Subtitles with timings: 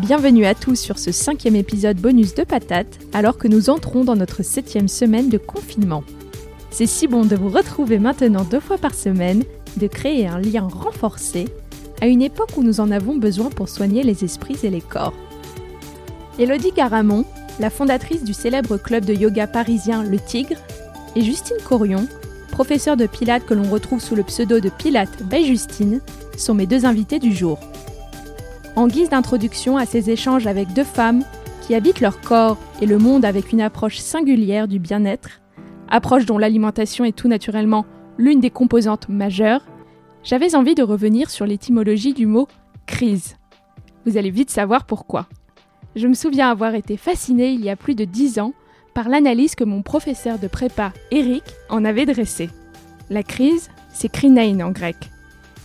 [0.00, 4.16] Bienvenue à tous sur ce cinquième épisode bonus de Patate, alors que nous entrons dans
[4.16, 6.02] notre septième semaine de confinement.
[6.70, 9.44] C'est si bon de vous retrouver maintenant deux fois par semaine,
[9.76, 11.44] de créer un lien renforcé,
[12.00, 15.14] à une époque où nous en avons besoin pour soigner les esprits et les corps.
[16.40, 17.24] Elodie Garamond,
[17.60, 20.58] la fondatrice du célèbre club de yoga parisien Le Tigre,
[21.14, 22.08] et Justine Corion,
[22.50, 26.00] professeure de pilates que l'on retrouve sous le pseudo de Pilates by Justine,
[26.36, 27.60] sont mes deux invités du jour
[28.76, 31.24] en guise d'introduction à ces échanges avec deux femmes
[31.62, 35.40] qui habitent leur corps et le monde avec une approche singulière du bien-être,
[35.88, 37.86] approche dont l'alimentation est tout naturellement
[38.18, 39.64] l'une des composantes majeures,
[40.22, 42.48] j'avais envie de revenir sur l'étymologie du mot
[42.86, 43.36] crise.
[44.04, 45.26] Vous allez vite savoir pourquoi.
[45.96, 48.52] Je me souviens avoir été fascinée il y a plus de dix ans
[48.94, 52.50] par l'analyse que mon professeur de prépa, Eric, en avait dressée.
[53.10, 54.96] La crise, c'est krinein en grec,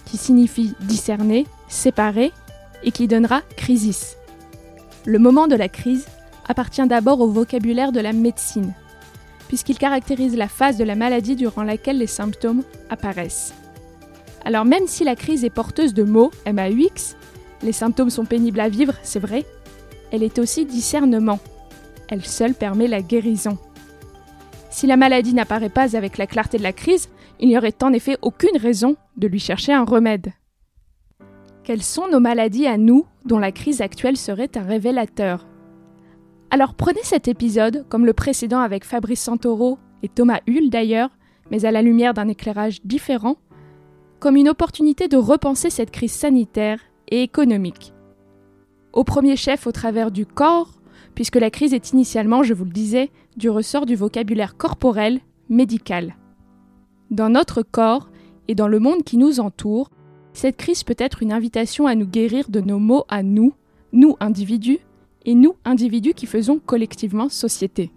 [0.06, 2.32] qui signifie discerner, séparer
[2.84, 4.16] et qui donnera crisis.
[5.06, 6.08] Le moment de la crise
[6.48, 8.74] appartient d'abord au vocabulaire de la médecine,
[9.48, 13.54] puisqu'il caractérise la phase de la maladie durant laquelle les symptômes apparaissent.
[14.46, 17.16] Alors même si la crise est porteuse de mots MAUX,
[17.62, 19.46] les symptômes sont pénibles à vivre, c'est vrai,
[20.12, 21.40] elle est aussi discernement.
[22.08, 23.58] Elle seule permet la guérison.
[24.72, 27.94] Si la maladie n'apparaît pas avec la clarté de la crise, il n'y aurait en
[27.94, 30.32] effet aucune raison de lui chercher un remède.
[31.70, 35.46] Quelles sont nos maladies à nous dont la crise actuelle serait un révélateur
[36.50, 41.12] Alors prenez cet épisode, comme le précédent avec Fabrice Santoro et Thomas Hull d'ailleurs,
[41.52, 43.36] mais à la lumière d'un éclairage différent,
[44.20, 47.94] comme une opportunité de repenser cette crise sanitaire et économique.
[48.92, 50.72] Au premier chef au travers du corps,
[51.14, 55.20] puisque la crise est initialement, je vous le disais, du ressort du vocabulaire corporel,
[55.50, 56.16] médical.
[57.12, 58.10] Dans notre corps
[58.48, 59.92] et dans le monde qui nous entoure,
[60.40, 63.54] cette crise peut être une invitation à nous guérir de nos maux à nous,
[63.92, 64.80] nous individus,
[65.26, 67.92] et nous individus qui faisons collectivement société.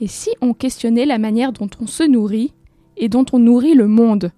[0.00, 2.52] Et si on questionnait la manière dont on se nourrit
[2.98, 4.30] et dont on nourrit le monde,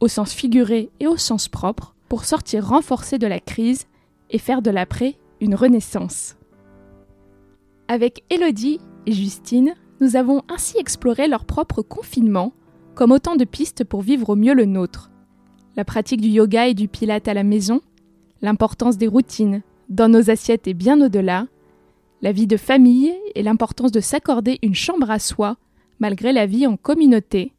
[0.00, 3.84] au sens figuré et au sens propre, pour sortir renforcé de la crise
[4.30, 6.38] et faire de l'après une renaissance.
[7.88, 12.54] Avec Elodie et Justine, nous avons ainsi exploré leur propre confinement
[12.94, 15.10] comme autant de pistes pour vivre au mieux le nôtre,
[15.78, 17.82] la pratique du yoga et du pilate à la maison,
[18.42, 21.46] l'importance des routines dans nos assiettes et bien au-delà,
[22.20, 25.56] la vie de famille et l'importance de s'accorder une chambre à soi
[26.00, 27.52] malgré la vie en communauté,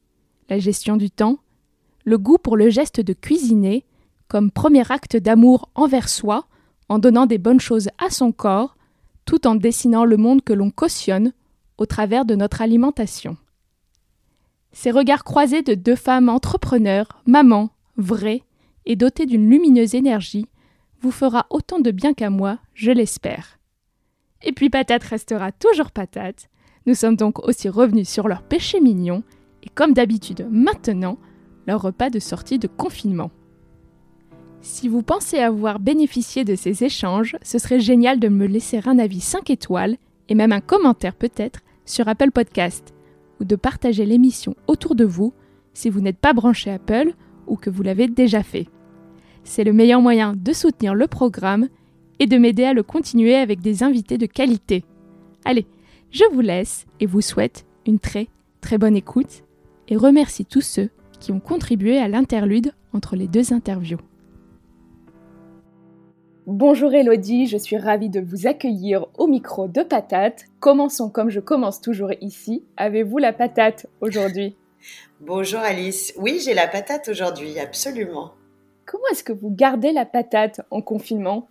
[0.49, 1.39] la gestion du temps,
[2.03, 3.85] le goût pour le geste de cuisiner
[4.27, 6.45] comme premier acte d'amour envers soi
[6.89, 8.75] en donnant des bonnes choses à son corps,
[9.23, 11.31] tout en dessinant le monde que l'on cautionne
[11.77, 13.37] au travers de notre alimentation.
[14.73, 17.69] Ces regards croisés de deux femmes entrepreneurs, mamans,
[17.99, 18.43] vrai
[18.85, 20.47] et doté d'une lumineuse énergie,
[21.01, 23.59] vous fera autant de bien qu'à moi, je l'espère.
[24.43, 26.49] Et puis patate restera toujours patate.
[26.85, 29.23] Nous sommes donc aussi revenus sur leur péché mignon
[29.63, 31.17] et comme d'habitude maintenant,
[31.67, 33.31] leur repas de sortie de confinement.
[34.61, 38.99] Si vous pensez avoir bénéficié de ces échanges, ce serait génial de me laisser un
[38.99, 39.97] avis 5 étoiles
[40.27, 42.93] et même un commentaire peut-être sur Apple Podcast
[43.39, 45.33] ou de partager l'émission autour de vous
[45.73, 47.13] si vous n'êtes pas branché Apple
[47.49, 48.67] ou que vous l'avez déjà fait.
[49.43, 51.67] C'est le meilleur moyen de soutenir le programme
[52.19, 54.83] et de m'aider à le continuer avec des invités de qualité.
[55.45, 55.65] Allez,
[56.11, 58.27] je vous laisse et vous souhaite une très
[58.61, 59.43] très bonne écoute
[59.87, 63.99] et remercie tous ceux qui ont contribué à l'interlude entre les deux interviews.
[66.45, 70.45] Bonjour Elodie, je suis ravie de vous accueillir au micro de Patate.
[70.59, 72.63] Commençons comme je commence toujours ici.
[72.75, 74.55] Avez-vous la patate aujourd'hui?
[75.21, 76.13] Bonjour Alice.
[76.15, 78.33] Oui, j'ai la patate aujourd'hui, absolument.
[78.85, 81.49] Comment est-ce que vous gardez la patate en confinement?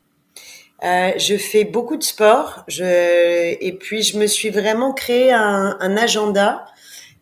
[0.85, 2.83] Euh, je fais beaucoup de sport, je,
[3.61, 6.65] et puis je me suis vraiment créé un, un agenda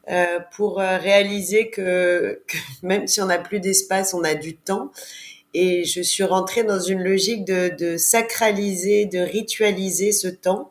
[0.09, 4.57] euh, pour euh, réaliser que, que, même si on n'a plus d'espace, on a du
[4.57, 4.93] temps.
[5.53, 10.71] Et je suis rentrée dans une logique de, de sacraliser, de ritualiser ce temps.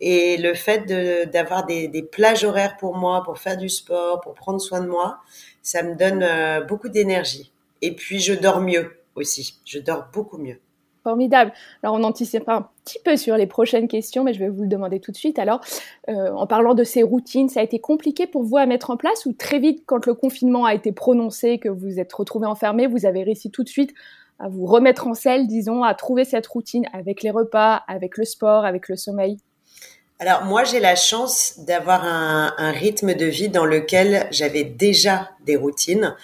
[0.00, 0.86] Et le fait
[1.30, 4.88] d'avoir des, des, plages horaires pour moi, pour faire du sport, pour prendre soin de
[4.88, 5.18] moi,
[5.62, 7.52] ça me donne euh, beaucoup d'énergie.
[7.80, 9.60] Et puis je dors mieux aussi.
[9.64, 10.58] Je dors beaucoup mieux.
[11.04, 11.52] Formidable.
[11.82, 14.68] Alors, on anticipe un petit peu sur les prochaines questions, mais je vais vous le
[14.68, 15.38] demander tout de suite.
[15.38, 15.60] Alors,
[16.08, 18.96] euh, en parlant de ces routines, ça a été compliqué pour vous à mettre en
[18.96, 22.86] place ou très vite, quand le confinement a été prononcé, que vous êtes retrouvé enfermé,
[22.86, 23.92] vous avez réussi tout de suite
[24.38, 28.24] à vous remettre en selle, disons, à trouver cette routine avec les repas, avec le
[28.24, 29.36] sport, avec le sommeil?
[30.26, 35.28] Alors moi j'ai la chance d'avoir un, un, rythme de vie dans lequel j'avais déjà
[35.44, 36.16] des routines.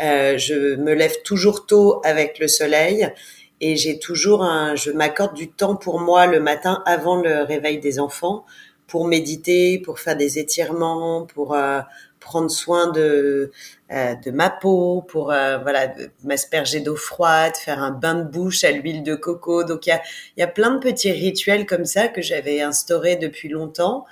[0.00, 3.12] Euh, je me lève toujours tôt avec le soleil
[3.60, 7.80] et j'ai toujours un, je m'accorde du temps pour moi le matin avant le réveil
[7.80, 8.44] des enfants
[8.86, 11.80] pour méditer, pour faire des étirements, pour euh,
[12.28, 13.50] prendre soin de
[13.90, 15.94] euh, de ma peau, pour euh, voilà
[16.24, 19.64] m'asperger d'eau froide, faire un bain de bouche à l'huile de coco.
[19.64, 20.02] Donc il y a
[20.36, 24.04] il y a plein de petits rituels comme ça que j'avais instaurés depuis longtemps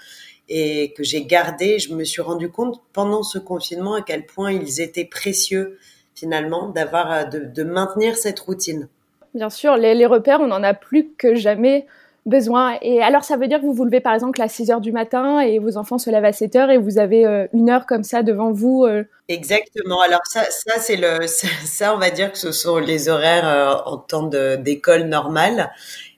[0.49, 1.79] et que j'ai gardé.
[1.79, 5.79] Je me suis rendu compte pendant ce confinement à quel point ils étaient précieux
[6.15, 8.89] finalement d'avoir de, de maintenir cette routine
[9.37, 11.87] bien sûr, les, repères, on n'en a plus que jamais
[12.27, 12.77] besoin.
[12.83, 14.93] Et alors, ça veut dire que vous vous levez par exemple à 6 heures du
[14.93, 17.87] matin et vos enfants se lèvent à 7 heures et vous avez euh, une heure
[17.87, 18.85] comme ça devant vous.
[18.85, 19.05] Euh.
[19.29, 20.01] Exactement.
[20.01, 23.91] Alors ça, ça c'est le, ça, on va dire que ce sont les horaires euh,
[23.91, 24.29] en temps
[24.59, 25.73] d'école normale.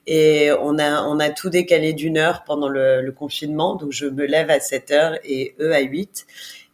[0.07, 3.75] Et on a, on a tout décalé d'une heure pendant le, confinement.
[3.75, 6.25] Donc, je me lève à 7 heures et eux à 8.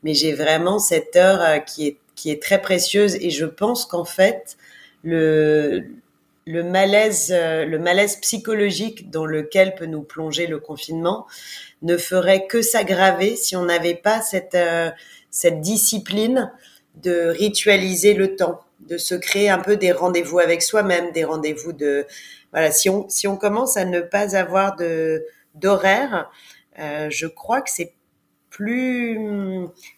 [0.04, 3.16] Mais j'ai vraiment cette heure qui est, qui est très précieuse.
[3.16, 4.56] Et je pense qu'en fait,
[5.04, 5.84] le,
[6.46, 11.26] le malaise, euh, le malaise psychologique dans lequel peut nous plonger le confinement
[11.82, 14.92] ne ferait que s'aggraver si on n'avait pas cette, euh,
[15.32, 16.52] cette discipline
[16.96, 21.74] de ritualiser le temps, de se créer un peu des rendez-vous avec soi-même, des rendez-vous
[21.74, 22.06] de
[22.52, 22.72] voilà.
[22.72, 25.26] Si on si on commence à ne pas avoir de
[25.56, 26.30] d'horaire,
[26.80, 27.94] euh, je crois que c'est
[28.50, 29.20] plus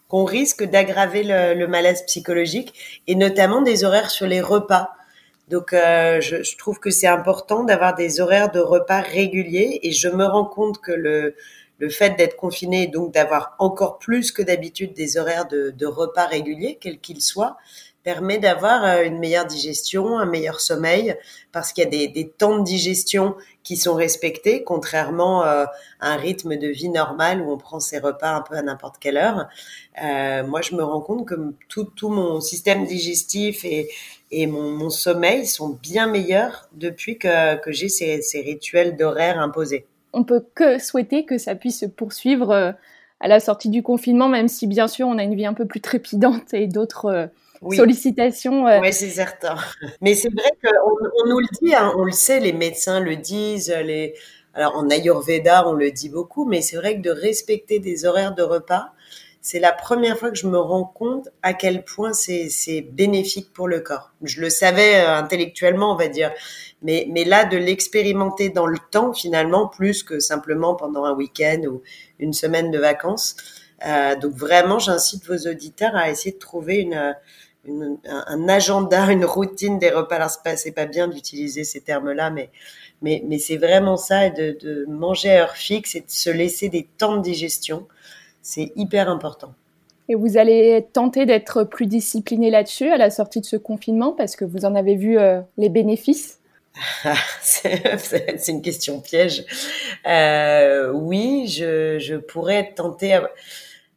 [0.08, 4.97] qu'on risque d'aggraver le, le malaise psychologique et notamment des horaires sur les repas
[5.48, 9.92] donc, euh, je, je, trouve que c'est important d'avoir des horaires de repas réguliers et
[9.92, 11.36] je me rends compte que le,
[11.80, 15.86] le fait d'être confiné et donc d'avoir encore plus que d'habitude des horaires de, de
[15.86, 17.58] repas réguliers, quels qu'ils soient,
[18.08, 21.16] permet d'avoir euh, une meilleure digestion, un meilleur sommeil,
[21.52, 25.66] parce qu'il y a des, des, temps de digestion qui sont respectés, contrairement euh,
[26.00, 28.98] à un rythme de vie normal où on prend ses repas un peu à n'importe
[29.00, 29.48] quelle heure.
[30.02, 31.36] Euh, moi, je me rends compte que
[31.68, 33.90] tout, tout mon système digestif et,
[34.32, 39.40] et mon, mon, sommeil sont bien meilleurs depuis que, que j'ai ces, ces, rituels d'horaire
[39.40, 39.86] imposés.
[40.14, 42.72] On peut que souhaiter que ça puisse se poursuivre euh,
[43.20, 45.66] à la sortie du confinement, même si bien sûr on a une vie un peu
[45.66, 47.28] plus trépidante et d'autres euh,
[47.72, 48.68] sollicitations.
[48.68, 48.80] Euh.
[48.82, 49.56] Oui, c'est certain.
[50.02, 50.92] Mais c'est vrai qu'on
[51.24, 54.14] on nous le dit, hein, on le sait, les médecins le disent, les...
[54.54, 58.36] alors en Ayurveda on le dit beaucoup, mais c'est vrai que de respecter des horaires
[58.36, 58.92] de repas,
[59.42, 63.68] c'est la première fois que je me rends compte à quel point c'est bénéfique pour
[63.68, 64.12] le corps.
[64.22, 66.32] Je le savais euh, intellectuellement, on va dire,
[66.82, 71.62] mais, mais là, de l'expérimenter dans le temps, finalement, plus que simplement pendant un week-end
[71.70, 71.82] ou
[72.20, 73.36] une semaine de vacances.
[73.86, 77.16] Euh, donc vraiment, j'incite vos auditeurs à essayer de trouver une,
[77.66, 80.16] une, un agenda, une routine des repas.
[80.16, 82.50] Alors, c'est pas, bien d'utiliser ces termes-là, mais,
[83.02, 86.70] mais, mais c'est vraiment ça, de, de manger à heure fixe et de se laisser
[86.70, 87.88] des temps de digestion
[88.48, 89.54] c'est hyper important.
[90.08, 94.38] Et vous allez tenter d'être plus discipliné là-dessus à la sortie de ce confinement parce
[94.38, 96.40] que vous en avez vu euh, les bénéfices?
[97.42, 99.44] C'est une question piège.
[100.08, 103.20] Euh, oui, je, je, pourrais être tentée.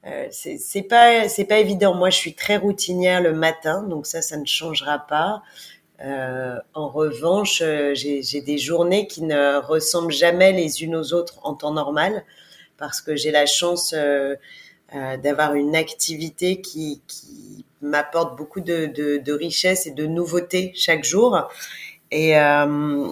[0.07, 1.95] Euh, c'est pas c'est pas évident.
[1.95, 5.43] Moi, je suis très routinière le matin, donc ça, ça ne changera pas.
[6.03, 11.55] Euh, en revanche, j'ai des journées qui ne ressemblent jamais les unes aux autres en
[11.55, 12.25] temps normal
[12.81, 14.35] parce que j'ai la chance euh,
[14.97, 17.01] euh, d'avoir une activité qui,
[17.83, 21.49] m'apporte beaucoup de, de, richesse et de nouveautés chaque jour.
[22.11, 23.09] Et euh,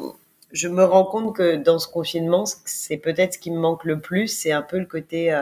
[0.52, 3.98] je me rends compte que dans ce confinement, c'est peut-être ce qui me manque le
[3.98, 5.34] plus, c'est un peu le côté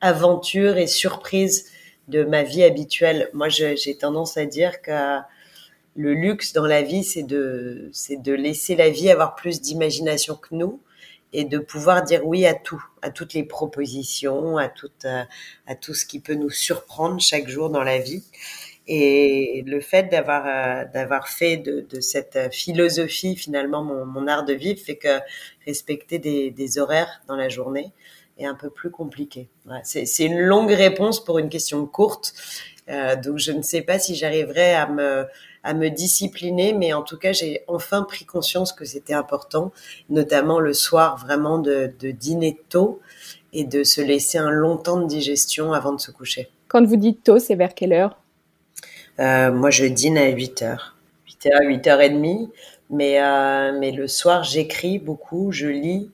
[0.00, 1.66] aventure et surprise
[2.06, 3.28] de ma vie habituelle.
[3.32, 5.18] Moi, j'ai tendance à dire que
[5.96, 10.80] le luxe dans la vie, c'est de laisser la vie avoir plus d'imagination que nous
[11.32, 15.22] et de pouvoir dire oui à tout, à toutes les propositions, à tout, euh,
[15.66, 18.24] à tout ce qui peut nous surprendre chaque jour dans la vie.
[18.86, 24.44] Et le fait d'avoir euh, d'avoir fait de, de, cette philosophie finalement mon, mon, art
[24.44, 25.20] de vivre fait que
[25.64, 27.92] respecter des, des, horaires dans la journée
[28.36, 29.48] est un peu plus compliqué.
[29.84, 32.32] C'est une longue réponse pour une question courte,
[32.88, 35.26] euh, donc je ne sais pas si j'arriverai à me
[35.62, 39.72] à me discipliner, mais en tout cas j'ai enfin pris conscience que c'était important,
[40.08, 43.00] notamment le soir vraiment de, de dîner tôt
[43.52, 46.50] et de se laisser un long temps de digestion avant de se coucher.
[46.68, 48.16] Quand vous dites tôt, c'est vers quelle heure?
[49.18, 50.96] Euh, Moi, je dîne à 8 heures.
[51.26, 52.50] 8 heures, 8 heures et demie.
[52.90, 56.10] Mais, euh, mais le soir, j'écris beaucoup, je lis.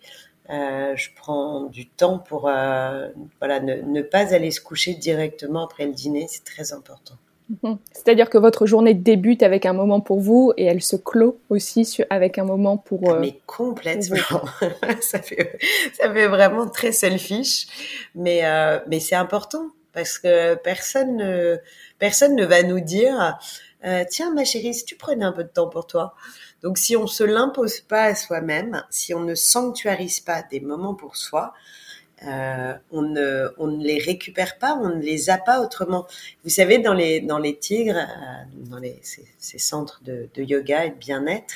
[0.48, 5.86] Euh, je prends du temps pour voilà, ne, ne, pas aller se coucher directement après
[5.86, 7.16] le dîner, c'est très important.
[7.92, 11.96] C'est-à-dire que votre journée débute avec un moment pour vous et elle se clôt aussi
[12.10, 13.10] avec un moment pour.
[13.10, 14.42] Euh, mais complètement.
[15.00, 15.58] ça, fait,
[15.92, 17.66] ça fait vraiment très selfish,
[18.14, 21.56] mais euh, mais c'est important parce que personne ne
[21.98, 23.38] personne ne va nous dire
[23.84, 26.14] euh, tiens ma chérie si tu prenais un peu de temps pour toi.
[26.62, 30.94] Donc si on se l'impose pas à soi-même, si on ne sanctuarise pas des moments
[30.94, 31.52] pour soi,
[32.24, 36.06] euh, on, ne, les récupère pas, on ne les a pas autrement.
[36.44, 41.54] Vous savez, dans les, tigres, euh, dans ces, centres de, yoga et de bien-être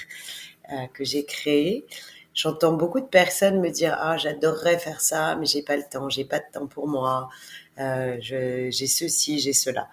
[0.70, 1.86] euh, que j'ai créés,
[2.34, 6.08] j'entends beaucoup de personnes me dire ah j'adorerais faire ça, mais j'ai pas le temps,
[6.10, 7.30] j'ai pas de temps pour moi,
[7.78, 9.88] j'ai ceci, j'ai cela.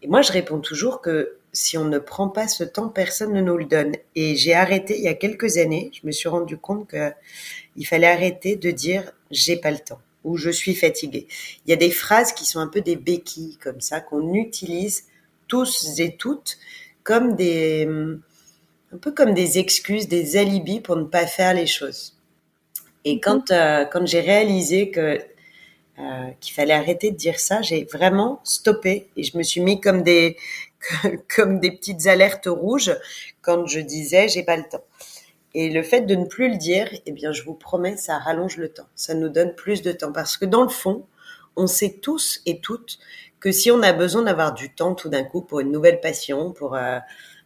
[0.00, 3.40] Et moi, je réponds toujours que si on ne prend pas ce temps, personne ne
[3.40, 3.96] nous le donne.
[4.14, 5.90] Et j'ai arrêté il y a quelques années.
[5.92, 7.10] Je me suis rendu compte que
[7.78, 11.26] il fallait arrêter de dire j'ai pas le temps ou je suis fatiguée.
[11.64, 15.04] Il y a des phrases qui sont un peu des béquilles comme ça qu'on utilise
[15.46, 16.58] tous et toutes
[17.04, 17.88] comme des
[18.92, 22.16] un peu comme des excuses, des alibis pour ne pas faire les choses.
[23.04, 23.20] Et mhm.
[23.20, 25.18] quand euh, quand j'ai réalisé que
[25.98, 29.80] euh, qu'il fallait arrêter de dire ça, j'ai vraiment stoppé et je me suis mis
[29.80, 30.36] comme des
[31.34, 32.94] comme des petites alertes rouges
[33.40, 34.84] quand je disais j'ai pas le temps.
[35.60, 38.58] Et le fait de ne plus le dire, eh bien, je vous promets, ça rallonge
[38.58, 38.86] le temps.
[38.94, 40.12] Ça nous donne plus de temps.
[40.12, 41.04] Parce que dans le fond,
[41.56, 43.00] on sait tous et toutes
[43.40, 46.52] que si on a besoin d'avoir du temps tout d'un coup pour une nouvelle passion,
[46.52, 47.00] pour euh,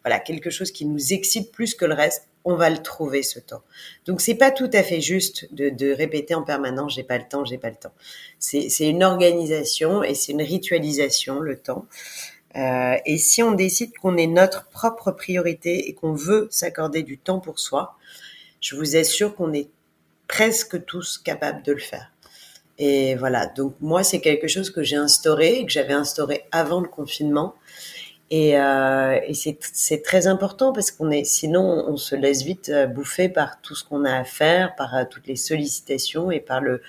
[0.05, 3.39] voilà quelque chose qui nous excite plus que le reste, on va le trouver ce
[3.39, 3.63] temps.
[4.05, 7.25] Donc c'est pas tout à fait juste de, de répéter en permanence j'ai pas le
[7.27, 7.95] temps, j'ai pas le temps.
[8.39, 11.87] C'est une organisation et c'est une ritualisation le temps.
[12.57, 17.19] Euh, et si on décide qu'on est notre propre priorité et qu'on veut s'accorder du
[17.19, 17.97] temps pour soi,
[18.61, 19.69] je vous assure qu'on est
[20.29, 22.11] presque tous capables de le faire.
[22.79, 26.81] Et voilà, donc moi, c'est quelque chose que j'ai instauré et que j'avais instauré avant
[26.81, 27.55] le confinement.
[28.31, 33.29] Et, euh, c'est très important parce qu'on est, sinon, on se laisse vite euh, bouffer
[33.29, 36.81] par tout ce qu'on a à faire, par toutes les sollicitations et par le,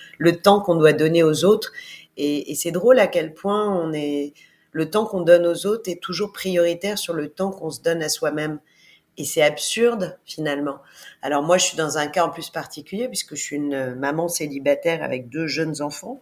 [0.41, 1.71] temps qu'on doit donner aux autres.
[2.15, 4.33] Et c'est drôle à quel point on est,
[4.73, 8.03] le temps qu'on donne aux autres est toujours prioritaire sur le temps qu'on se donne
[8.03, 8.59] à soi-même.
[9.15, 10.79] Et c'est absurde finalement.
[11.21, 14.27] Alors moi, je suis dans un cas en plus particulier puisque je suis une maman
[14.27, 16.19] célibataire avec deux jeunes enfants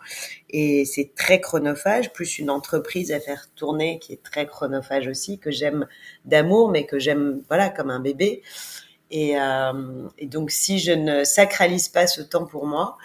[0.50, 5.40] et c'est très chronophage, plus une entreprise à faire tourner qui est très chronophage aussi,
[5.40, 5.88] que j'aime
[6.26, 8.44] d'amour mais que j'aime voilà comme un bébé.
[9.10, 12.98] Et, euh, donc si je ne sacralise pas ce temps pour moi,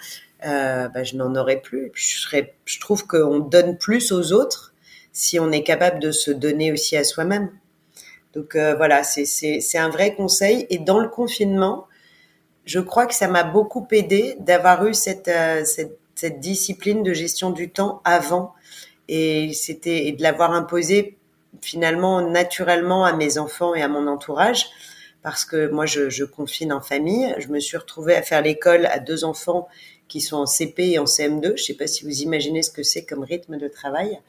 [0.45, 1.91] euh, bah, je n'en aurai plus.
[1.95, 4.73] Je, je trouve qu'on donne plus aux autres
[5.17, 7.49] si on est capable de se donner aussi à soi-même.
[8.33, 10.67] Donc euh, voilà, c'est un vrai conseil.
[10.69, 11.87] Et dans le confinement,
[12.65, 15.63] je crois que ça m'a beaucoup aidé d'avoir eu cette, euh,
[16.37, 18.53] discipline de gestion du temps avant
[19.07, 21.17] et c'était de l'avoir imposé
[21.61, 24.67] finalement naturellement à mes enfants et à mon entourage
[25.23, 27.33] parce que moi je, je confine en famille.
[27.39, 29.67] Je me suis retrouvée à faire l'école à deux enfants
[30.07, 31.43] qui sont en CP et en CM2.
[31.43, 34.19] Je ne sais pas si vous imaginez ce que c'est comme rythme de travail.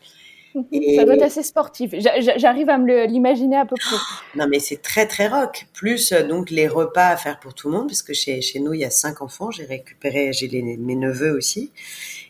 [0.97, 1.95] Ça doit être assez sportif.
[2.37, 3.97] J'arrive à me l'imaginer à peu près.
[4.35, 5.67] Non, mais c'est très très rock.
[5.73, 8.61] Plus euh, donc les repas à faire pour tout le monde, parce que chez, chez
[8.61, 9.51] nous il y a cinq enfants.
[9.51, 11.73] J'ai récupéré, j'ai mes neveux aussi,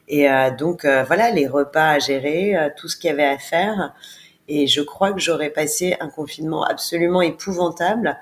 [0.08, 3.38] et euh, donc euh, voilà les repas à gérer, tout ce qu'il y avait à
[3.38, 3.94] faire.
[4.48, 8.18] Et je crois que j'aurais passé un confinement absolument épouvantable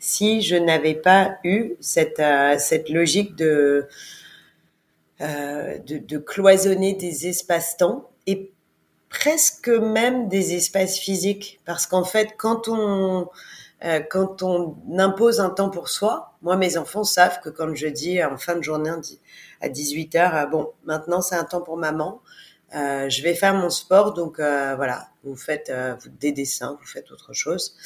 [0.00, 2.22] si je n'avais pas eu cette
[2.58, 3.86] cette logique de
[5.20, 8.52] de, de cloisonner des espaces-temps et
[9.08, 11.60] presque même des espaces physiques.
[11.64, 13.28] Parce qu'en fait quand on
[13.84, 17.86] euh, quand on impose un temps pour soi, moi mes enfants savent que quand je
[17.86, 18.90] dis en fin de journée
[19.60, 22.20] à 18 heures, euh, bon maintenant c'est un temps pour maman,
[22.74, 24.14] euh, je vais faire mon sport.
[24.14, 27.76] Donc euh, voilà vous faites vous, des dessins, vous faites autre chose.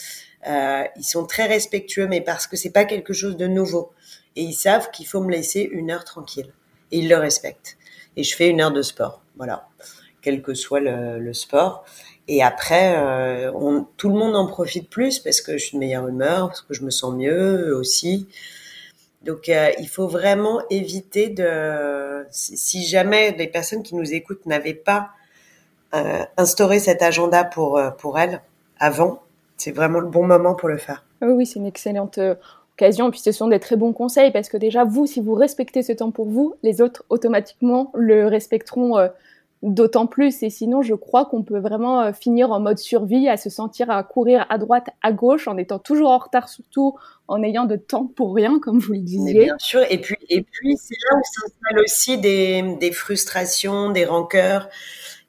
[0.47, 3.93] ils sont très respectueux mais parce que c'est pas quelque chose de nouveau.
[4.35, 6.53] Et ils savent qu'il faut me laisser une heure tranquille.
[6.91, 7.77] Et ils le respectent.
[8.17, 9.23] Et je fais une heure de sport.
[9.37, 9.69] Voilà
[10.23, 11.85] quel que soit le, sport.
[12.29, 12.97] Et après,
[13.55, 16.63] on, tout le monde en profite plus parce que je suis de meilleure humeur, parce
[16.63, 18.29] que je me sens mieux aussi.
[19.23, 25.11] Donc, il faut vraiment éviter de, si jamais les personnes qui nous écoutent n'avaient pas
[26.37, 28.41] instauré cet agenda pour pour elles
[28.79, 29.23] avant,
[29.57, 31.05] c'est vraiment le bon moment pour le faire.
[31.21, 32.19] Oui, oui, c'est une excellente
[32.75, 33.11] occasion.
[33.11, 35.93] Puis ce sont des très bons conseils parce que déjà, vous, si vous respectez ce
[35.93, 39.09] temps pour vous, les autres automatiquement le respecteront euh,
[39.63, 40.43] d'autant plus.
[40.43, 43.91] Et sinon, je crois qu'on peut vraiment euh, finir en mode survie, à se sentir
[43.91, 46.97] à courir à droite, à gauche, en étant toujours en retard, surtout
[47.29, 49.45] en ayant de temps pour rien, comme vous le disiez.
[49.45, 49.81] bien sûr.
[49.89, 54.69] Et puis, et puis c'est là où s'installent aussi des, des frustrations, des rancœurs.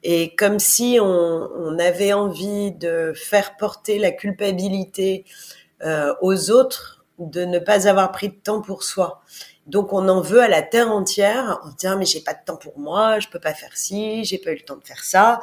[0.02, 5.24] Et comme si on, on, avait envie de faire porter la culpabilité
[5.82, 9.22] euh, aux autres de ne pas avoir pris de temps pour soi.
[9.66, 12.56] Donc on en veut à la terre entière en disant mais j'ai pas de temps
[12.56, 15.40] pour moi, je peux pas faire ci, j'ai pas eu le temps de faire ça.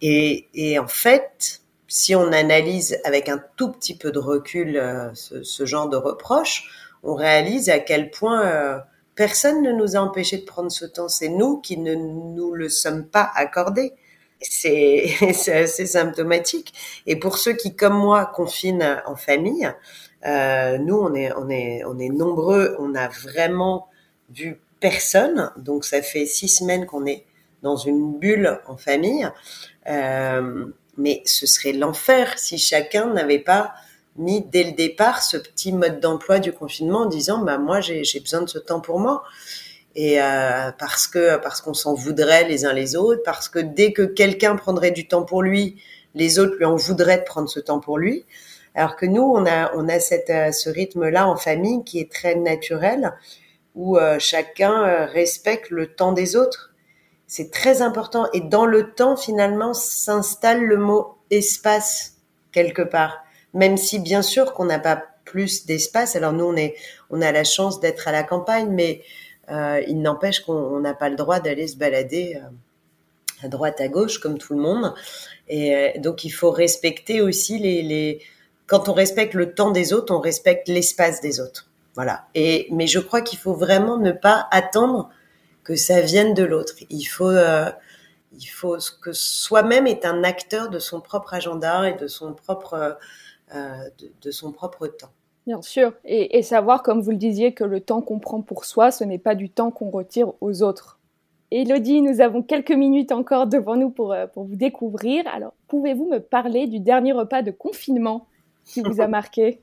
[0.00, 5.12] Et, et en fait, si on analyse avec un tout petit peu de recul euh,
[5.14, 6.70] ce, genre de reproche,
[7.02, 8.78] on réalise à quel point euh,
[9.14, 11.10] personne ne nous a empêché de prendre ce temps.
[11.10, 13.92] C'est nous qui ne nous le sommes pas accordés.
[14.40, 15.12] C'est
[15.52, 16.72] assez symptomatique.
[17.06, 19.70] Et pour ceux qui, comme moi, confinent en famille,
[20.26, 22.76] euh, nous, on est, on est, on est nombreux.
[22.78, 23.88] On a vraiment
[24.30, 25.50] vu personne.
[25.56, 27.24] Donc, ça fait six semaines qu'on est
[27.62, 29.28] dans une bulle en famille.
[29.88, 33.72] Euh, mais ce serait l'enfer si chacun n'avait pas
[34.16, 38.20] mis dès le départ ce petit mode d'emploi du confinement en disant bah moi j'ai
[38.20, 39.24] besoin de ce temps pour moi
[39.94, 43.92] et euh, parce que parce qu'on s'en voudrait les uns les autres parce que dès
[43.92, 45.76] que quelqu'un prendrait du temps pour lui
[46.14, 48.26] les autres lui en voudraient de prendre ce temps pour lui
[48.74, 52.10] alors que nous, on a, on a cette, euh, ce rythme-là en famille qui est
[52.10, 53.12] très naturel,
[53.74, 56.74] où euh, chacun euh, respecte le temps des autres.
[57.26, 58.26] C'est très important.
[58.32, 62.16] Et dans le temps, finalement, s'installe le mot espace
[62.50, 63.24] quelque part.
[63.54, 66.16] Même si, bien sûr, qu'on n'a pas plus d'espace.
[66.16, 66.74] Alors nous, on est,
[67.10, 69.02] on a la chance d'être à la campagne, mais
[69.86, 72.40] il n'empêche qu'on n'a pas le droit d'aller se balader
[73.42, 74.94] à droite, à gauche, comme tout le monde.
[75.48, 78.20] Et donc, il faut respecter aussi les, les
[78.72, 81.70] quand on respecte le temps des autres, on respecte l'espace des autres.
[81.94, 82.24] Voilà.
[82.34, 85.10] Et mais je crois qu'il faut vraiment ne pas attendre
[85.62, 86.72] que ça vienne de l'autre.
[86.88, 87.70] Il faut euh,
[88.32, 92.96] il faut que soi-même est un acteur de son propre agenda et de son propre
[93.54, 93.90] euh,
[94.22, 95.12] de, son propre temps.
[95.46, 98.64] Bien sûr, et, et, savoir, comme vous le disiez, que le temps qu'on prend pour
[98.64, 100.98] soi, ce n'est pas du temps qu'on retire aux autres.
[101.50, 105.24] Elodie, nous avons quelques minutes encore devant nous pour, euh, pour vous découvrir.
[105.30, 108.26] Alors, pouvez-vous me parler du dernier repas de confinement?
[108.64, 109.60] Qui vous a marqué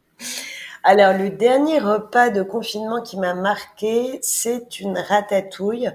[0.84, 5.90] Alors, le dernier repas de confinement qui m'a marqué, c'est une ratatouille.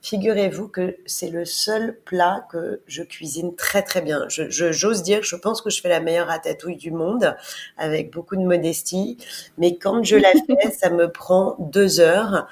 [0.00, 4.26] Figurez-vous que c'est le seul plat que je cuisine très très bien.
[4.28, 7.36] Je, j'ose dire, je pense que je fais la meilleure ratatouille du monde,
[7.76, 9.18] avec beaucoup de modestie.
[9.58, 12.46] Mais quand je la fais, ça me prend deux heures.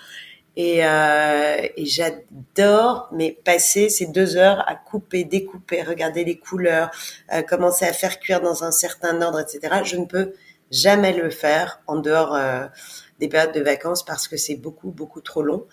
[0.57, 6.91] Et, euh, et j'adore, mais passer ces deux heures à couper, découper, regarder les couleurs,
[7.33, 9.83] euh, commencer à faire cuire dans un certain ordre, etc.
[9.85, 10.33] Je ne peux
[10.71, 12.67] jamais le faire en dehors euh,
[13.21, 15.65] des périodes de vacances parce que c'est beaucoup, beaucoup trop long.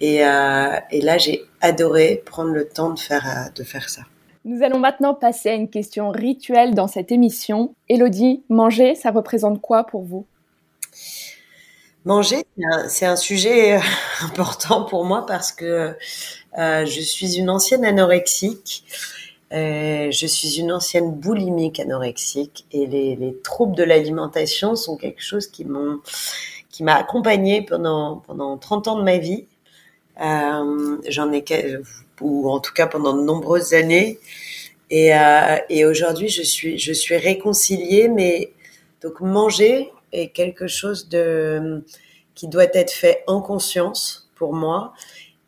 [0.00, 4.02] Et, et là, j'ai adoré prendre le temps de faire, de faire ça.
[4.44, 7.74] Nous allons maintenant passer à une question rituelle dans cette émission.
[7.88, 10.26] Elodie, manger, ça représente quoi pour vous?
[12.04, 12.44] Manger,
[12.88, 13.80] c'est un, sujet euh,
[14.20, 15.96] important pour moi parce que
[16.58, 18.84] euh, je suis une ancienne anorexique.
[19.52, 25.22] Euh, je suis une ancienne boulimique anorexique et les, les troubles de l'alimentation sont quelque
[25.22, 26.00] chose qui m'ont
[26.68, 29.46] qui m'a accompagnée pendant pendant 30 ans de ma vie.
[30.18, 31.44] J'en ai
[32.20, 34.18] ou en tout cas pendant de nombreuses années
[34.90, 35.12] et,
[35.70, 38.52] et aujourd'hui je suis je suis réconciliée mais
[39.02, 41.84] donc manger est quelque chose de
[42.34, 44.92] qui doit être fait en conscience pour moi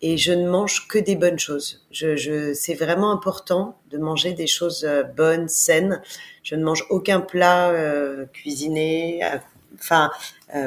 [0.03, 1.85] et je ne mange que des bonnes choses.
[1.91, 6.03] Je, c'est vraiment important de manger des choses euh, bonnes, saines.
[6.43, 9.39] Je ne mange aucun plat euh, cuisiné, euh,
[9.75, 10.11] enfin,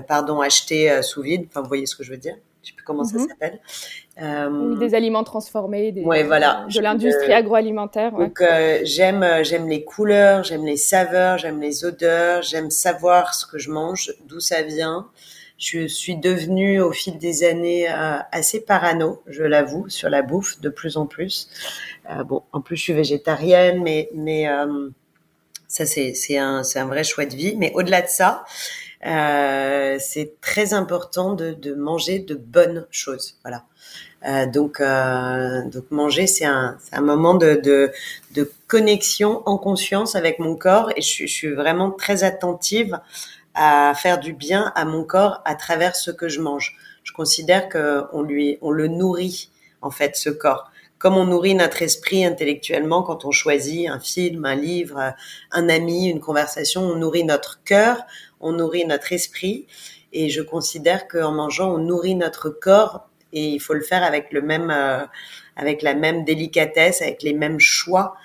[0.08, 1.46] pardon, acheté sous vide.
[1.48, 2.36] Enfin, vous voyez ce que je veux dire?
[2.62, 3.28] Je sais plus comment ça mhm.
[3.28, 3.60] s'appelle.
[4.22, 6.66] Oui, des aliments transformés, des, ouais, voilà.
[6.74, 8.14] de l'industrie agroalimentaire.
[8.14, 8.26] Ouais.
[8.26, 8.44] Donc
[8.84, 13.72] j'aime j'aime les couleurs, j'aime les saveurs, j'aime les odeurs, j'aime savoir ce que je
[13.72, 15.08] mange, d'où ça vient
[15.60, 20.60] je suis devenue au fil des années euh, assez parano, je l'avoue, sur la bouffe
[20.62, 21.50] de plus en plus.
[22.10, 24.90] Euh, bon, en plus je suis végétarienne, mais mais euh,
[25.68, 27.56] ça c'est c'est un c'est un vrai choix de vie.
[27.58, 28.46] Mais au-delà de ça,
[29.06, 33.36] euh, c'est très important de, de, manger de bonnes choses.
[33.44, 33.64] Voilà.
[34.28, 37.92] Euh, donc, euh, donc manger, c'est un, un, moment de, de,
[38.34, 43.00] de, connexion en conscience avec mon corps et je, je, suis vraiment très attentive
[43.56, 46.76] à faire du bien à mon corps à travers ce que je mange.
[47.04, 49.50] Je considère que on lui, on le nourrit
[49.82, 54.46] en fait ce corps comme on nourrit notre esprit intellectuellement quand on choisit un film,
[54.46, 55.14] un livre,
[55.52, 58.04] un ami, une conversation, on nourrit notre cœur,
[58.40, 59.68] on nourrit notre esprit.
[60.12, 64.32] Et je considère qu'en mangeant, on nourrit notre corps et il faut le faire avec
[64.32, 65.06] le même, euh,
[65.56, 68.16] avec la même délicatesse, avec les mêmes choix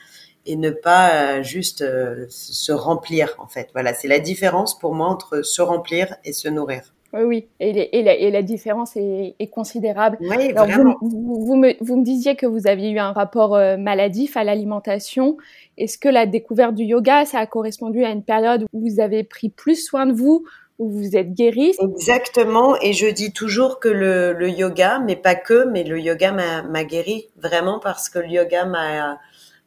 [0.46, 3.70] et ne pas euh, juste euh, se remplir en fait.
[3.72, 6.82] Voilà, c'est la différence pour moi entre se remplir et se nourrir.
[7.14, 10.18] Oui, oui, et, et, la, différence est, considérable.
[10.20, 10.96] Oui, vraiment.
[11.00, 15.36] Vous, vous, me, vous, me, disiez que vous aviez eu un rapport maladif à l'alimentation.
[15.78, 19.22] Est-ce que la découverte du yoga, ça a correspondu à une période où vous avez
[19.22, 20.44] pris plus soin de vous,
[20.78, 21.72] où vous êtes guéri.
[21.80, 26.32] Exactement, et je dis toujours que le, le yoga, mais pas que, mais le yoga
[26.32, 29.18] m'a guéri vraiment parce que le yoga m'a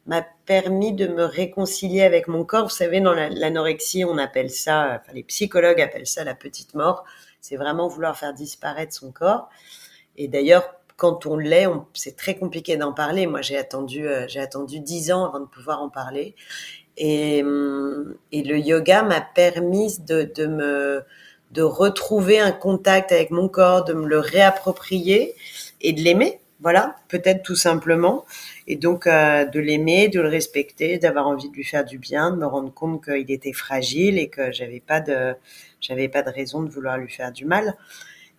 [0.06, 2.64] m'a permis de me réconcilier avec mon corps.
[2.64, 7.04] Vous savez, dans l'anorexie, on appelle ça, enfin les psychologues appellent ça la petite mort.
[7.40, 9.48] C'est vraiment vouloir faire disparaître son corps.
[10.16, 13.26] Et d'ailleurs, quand on l'est, c'est très compliqué d'en parler.
[13.26, 16.34] Moi, j'ai attendu, euh, j'ai attendu dix ans avant de pouvoir en parler.
[16.96, 21.04] Et, et le yoga m'a permis de, de, me
[21.52, 25.36] de retrouver un contact avec mon corps, de me le réapproprier
[25.80, 26.40] et de l'aimer.
[26.60, 28.24] Voilà, peut-être tout simplement.
[28.66, 32.32] Et donc euh, de l'aimer, de le respecter, d'avoir envie de lui faire du bien,
[32.32, 35.34] de me rendre compte qu'il était fragile et que j'avais pas de
[35.80, 37.74] j'avais pas de raison de vouloir lui faire du mal.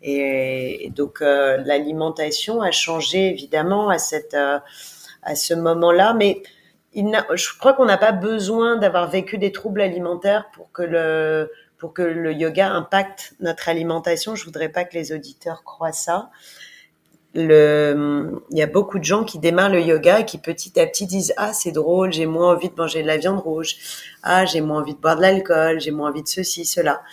[0.01, 4.59] Et, donc euh, l'alimentation a changé évidemment à cette euh,
[5.23, 6.41] à ce moment-là, mais
[6.93, 11.93] je crois qu'on n'a pas besoin d'avoir vécu des troubles alimentaires pour que le pour
[11.93, 14.35] que le yoga impacte notre alimentation.
[14.35, 16.29] Je voudrais pas que les auditeurs croient ça.
[17.35, 20.87] Le, il y a beaucoup de gens qui démarrent le yoga et qui petit à
[20.87, 23.75] petit disent ah c'est drôle, j'ai moins envie de manger de la viande rouge,
[24.23, 27.03] ah j'ai moins envie de boire de l'alcool, j'ai moins envie de ceci cela.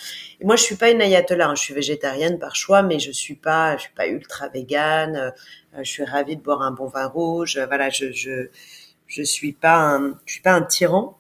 [0.40, 1.54] Et moi je suis pas une ayatollah, hein.
[1.54, 5.16] je suis végétarienne par choix, mais je suis pas je suis pas ultra végane.
[5.16, 5.30] Euh,
[5.82, 7.58] je suis ravie de boire un bon vin rouge.
[7.68, 8.48] Voilà, je, je
[9.06, 11.18] je suis pas un, je suis pas un tyran,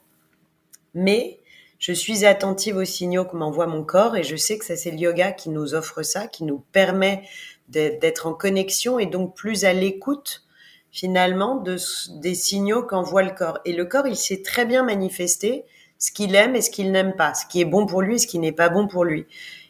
[0.94, 1.38] mais
[1.78, 4.90] je suis attentive aux signaux que m'envoie mon corps et je sais que ça c'est
[4.90, 7.22] le yoga qui nous offre ça, qui nous permet
[7.68, 10.44] d'être en connexion et donc plus à l'écoute
[10.90, 11.76] finalement de,
[12.20, 13.58] des signaux qu'envoie le corps.
[13.64, 15.64] Et le corps, il sait très bien manifester
[15.98, 18.18] ce qu'il aime et ce qu'il n'aime pas, ce qui est bon pour lui et
[18.18, 19.26] ce qui n'est pas bon pour lui.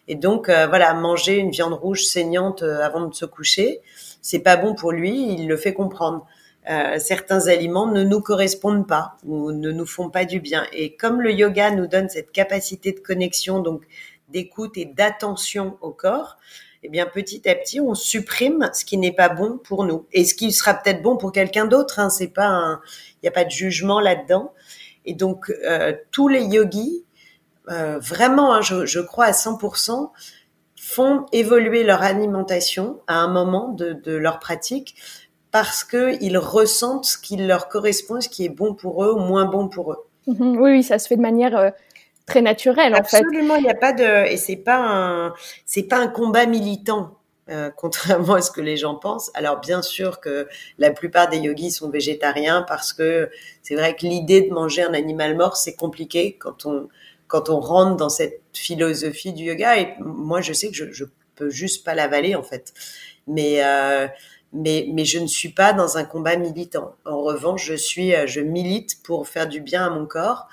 [0.08, 3.80] Et donc euh, voilà, manger une viande rouge saignante euh, avant de se coucher,
[4.22, 6.26] c'est pas bon pour lui, il le fait comprendre.
[6.68, 10.66] Euh, certains aliments ne nous correspondent pas ou ne nous font pas du bien.
[10.72, 13.82] Et comme le yoga nous donne cette capacité de connexion, donc
[14.28, 16.36] d'écoute et d'attention au corps,
[16.86, 20.24] eh bien petit à petit on supprime ce qui n'est pas bon pour nous et
[20.24, 21.98] ce qui sera peut-être bon pour quelqu'un d'autre.
[21.98, 22.78] Hein, c'est pas,
[23.14, 24.52] il n'y a pas de jugement là-dedans.
[25.04, 27.04] Et donc euh, tous les yogis,
[27.70, 30.10] euh, vraiment, hein, je, crois à 100%,
[30.80, 34.94] font évoluer leur alimentation à un moment de, leur pratique
[35.50, 39.46] parce qu'ils ressentent ce qui leur correspond, ce qui est bon pour eux ou moins
[39.46, 40.06] bon pour eux.
[40.28, 40.60] Mhm.
[40.60, 41.70] oui, ça se fait de manière euh,
[42.26, 43.18] très naturelle en fait.
[43.18, 45.34] Absolument, il n'y a pas de et c'est pas un
[45.64, 47.12] c'est pas un combat militant.
[47.48, 49.30] Euh, contrairement à ce que les gens pensent.
[49.34, 53.30] Alors bien sûr que la plupart des yogis sont végétariens parce que
[53.62, 56.88] c'est vrai que l'idée de manger un animal mort c'est compliqué quand on
[57.28, 61.04] quand on rentre dans cette philosophie du yoga et moi je sais que je, je
[61.36, 62.74] peux juste pas l'avaler en fait.
[63.28, 64.08] Mais euh,
[64.52, 66.94] mais, mais je ne suis pas dans un combat militant.
[67.04, 70.48] En revanche, je suis, euh, je milite pour faire du bien à mon corps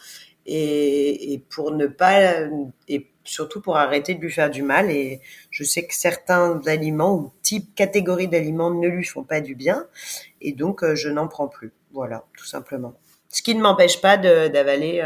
[0.46, 2.48] et, et pour ne pas,
[2.88, 4.92] et surtout pour arrêter de lui faire du mal.
[4.92, 9.56] Et je sais que certains aliments ou types, catégories d'aliments ne lui font pas du
[9.56, 9.88] bien,
[10.42, 11.72] et donc euh, je n'en prends plus.
[11.92, 12.96] Voilà, tout simplement.
[13.30, 15.02] Ce qui ne m'empêche pas d'avaler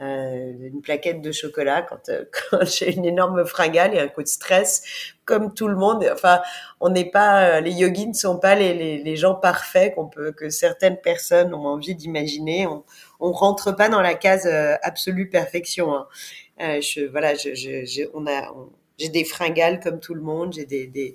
[0.00, 4.08] euh, euh, une plaquette de chocolat quand, euh, quand j'ai une énorme fringale et un
[4.08, 4.82] coup de stress,
[5.24, 6.08] comme tout le monde.
[6.12, 6.40] Enfin,
[6.80, 10.06] on n'est pas, euh, les yogis ne sont pas les, les, les gens parfaits qu'on
[10.08, 12.66] peut, que certaines personnes ont envie d'imaginer.
[12.66, 12.84] On,
[13.20, 14.46] on rentre pas dans la case
[14.82, 15.94] absolue perfection.
[15.94, 16.80] Hein.
[16.80, 18.52] je, voilà, je, je, on a,
[18.98, 21.14] j'ai des fringales comme tout le monde, j'ai des, des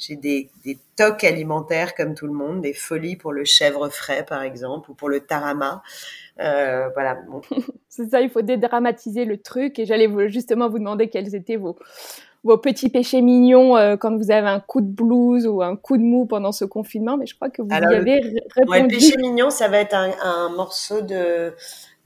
[0.00, 4.24] j'ai des, des tocs alimentaires comme tout le monde, des folies pour le chèvre frais
[4.24, 5.82] par exemple ou pour le tarama.
[6.40, 7.18] Euh, voilà.
[7.88, 9.78] c'est ça, il faut dédramatiser le truc.
[9.78, 11.76] Et j'allais justement vous demander quels étaient vos,
[12.44, 15.98] vos petits péchés mignons euh, quand vous avez un coup de blues ou un coup
[15.98, 17.18] de mou pendant ce confinement.
[17.18, 18.20] Mais je crois que vous y avez
[18.56, 18.82] répondu.
[18.82, 21.52] le péché mignon, ça va être un, un morceau de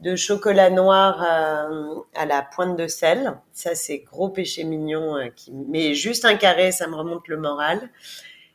[0.00, 3.34] de chocolat noir euh, à la pointe de sel.
[3.52, 5.16] Ça, c'est gros péché mignon.
[5.16, 5.52] Euh, qui...
[5.52, 7.88] Mais juste un carré, ça me remonte le moral.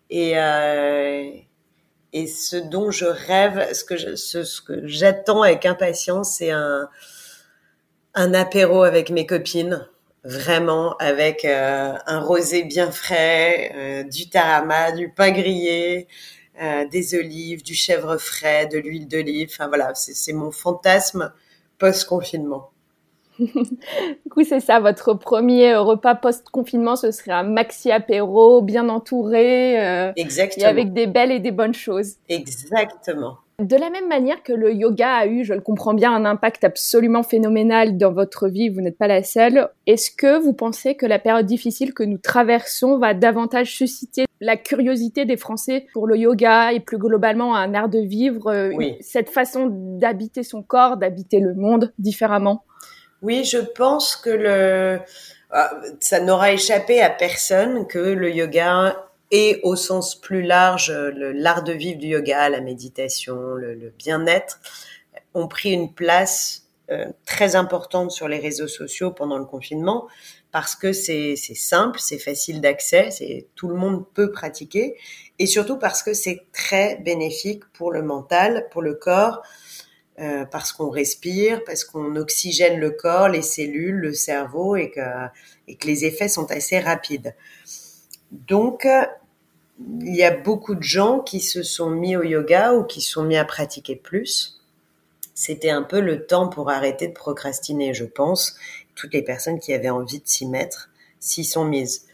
[0.09, 1.29] Et, euh,
[2.13, 6.89] ce dont je rêve, ce que j'attends avec impatience, c'est un,
[8.15, 9.87] un apéro avec mes copines.
[10.25, 16.09] Vraiment, avec un rosé bien frais, du tarama, du pain grillé,
[16.61, 19.49] euh, des olives, du chèvre frais, de l'huile d'olive.
[19.51, 21.31] Enfin voilà, c'est mon fantasme
[21.77, 22.71] post-confinement.
[23.39, 29.79] du coup, c'est ça, votre premier repas post-confinement, ce serait un maxi apéro, bien entouré.
[29.81, 30.65] Euh, Exactement.
[30.65, 32.15] Et avec des belles et des bonnes choses.
[32.27, 33.37] Exactement.
[33.59, 36.63] De la même manière que le yoga a eu, je le comprends bien, un impact
[36.63, 41.05] absolument phénoménal dans votre vie, vous n'êtes pas la seule, est-ce que vous pensez que
[41.05, 46.17] la période difficile que nous traversons va davantage susciter la curiosité des Français pour le
[46.17, 48.71] yoga et plus globalement un art de vivre, euh,
[49.01, 52.63] cette façon d'habiter son corps, d'habiter le monde différemment.
[53.21, 54.99] Oui, je pense que le...
[55.51, 58.95] Ah, ça n'aura échappé à personne que le yoga
[59.31, 64.59] et au sens plus large, l'art de vivre du yoga, la méditation, le, bien-être
[65.33, 70.07] ont pris une place euh, très importante sur les réseaux sociaux pendant le confinement
[70.51, 74.95] parce que c'est simple, c'est facile d'accès, c'est tout le monde peut pratiquer
[75.37, 79.43] et surtout parce que c'est très bénéfique pour le mental, pour le corps,
[80.19, 85.01] euh, parce qu'on respire, parce qu'on oxygène le corps, les cellules, le cerveau et que,
[85.67, 87.35] et que les effets sont assez rapides.
[88.31, 88.85] Donc,
[90.01, 93.23] il y a beaucoup de gens qui se sont mis au yoga ou qui sont
[93.23, 94.58] mis à pratiquer plus.
[95.39, 98.57] C'était un peu le temps pour arrêter de procrastiner, je pense.
[98.93, 100.89] Toutes les personnes qui avaient envie de s'y mettre
[101.21, 102.07] s'y sont mises.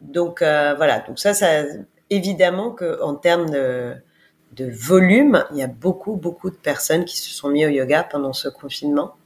[0.00, 1.64] Donc euh, voilà, donc ça, ça
[2.08, 3.94] évidemment que en termes de,
[4.58, 8.32] volume, il y a beaucoup beaucoup de personnes qui se sont mis au yoga pendant
[8.32, 9.16] ce confinement.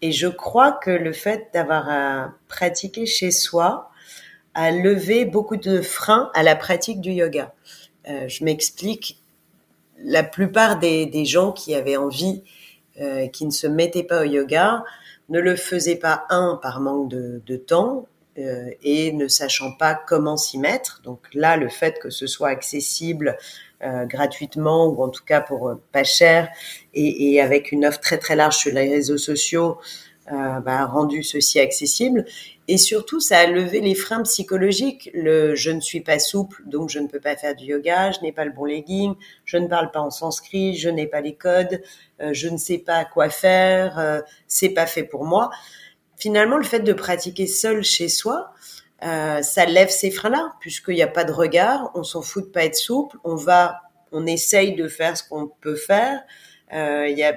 [0.00, 3.90] Et je crois que le fait d'avoir à pratiquer chez soi,
[4.54, 7.52] a levé beaucoup de freins à la pratique du yoga.
[8.08, 9.18] Euh, je m'explique.
[10.02, 12.42] La plupart des, gens qui avaient envie,
[13.00, 14.84] euh, qui ne se mettaient pas au yoga,
[15.28, 18.06] ne le faisaient pas un par manque de, temps
[18.38, 21.00] euh, et ne sachant pas comment s'y mettre.
[21.02, 23.38] Donc là, le fait que ce soit accessible
[23.82, 26.48] euh, gratuitement ou en tout cas pour euh, pas cher
[26.94, 29.78] et, et, avec une offre très très large sur les réseaux sociaux,
[30.30, 32.24] euh, bah, rendu ceci accessible.
[32.68, 35.10] Et surtout, ça a levé les freins psychologiques.
[35.14, 38.20] Le je ne suis pas souple, donc je ne peux pas faire du yoga, je
[38.20, 41.34] n'ai pas le bon legging, je ne parle pas en sanskrit, je n'ai pas les
[41.34, 41.82] codes,
[42.20, 45.50] euh, je ne sais pas quoi faire, euh, c'est pas fait pour moi.
[46.16, 48.52] Finalement, le fait de pratiquer seul chez soi,
[49.04, 52.50] euh, ça lève ces freins-là, puisqu'il n'y a pas de regard, on s'en fout de
[52.50, 53.80] pas être souple, on va,
[54.12, 56.22] on essaye de faire ce qu'on peut faire.
[56.72, 57.34] Euh, il n'y a,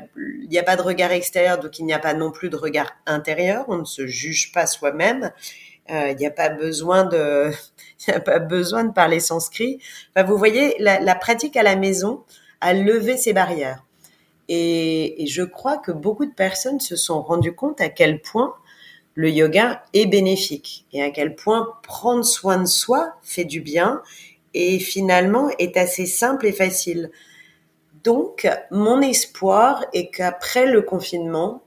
[0.50, 2.92] y a pas de regard extérieur, donc il n'y a pas non plus de regard
[3.06, 3.66] intérieur.
[3.68, 5.32] On ne se juge pas soi-même.
[5.92, 7.52] Euh, il n'y a pas besoin de,
[8.08, 9.80] a pas besoin de parler sanskrit.
[10.26, 12.24] Vous voyez, la, la, pratique à la maison
[12.62, 13.84] a levé ces barrières.
[14.48, 18.54] Et, et, je crois que beaucoup de personnes se sont rendues compte à quel point
[19.16, 24.02] le yoga est bénéfique et à quel point prendre soin de soi fait du bien
[24.54, 27.12] et finalement est assez simple et facile.
[28.06, 31.64] Donc, mon espoir est qu'après le confinement,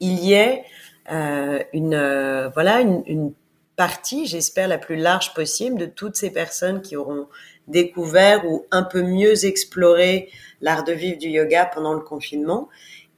[0.00, 0.64] il y ait
[1.12, 3.32] euh, une euh, voilà une,
[3.76, 7.28] partie, j'espère la plus large possible, de toutes ces personnes qui auront
[7.68, 10.28] découvert ou un peu mieux exploré
[10.60, 12.68] l'art de vivre du yoga pendant le confinement,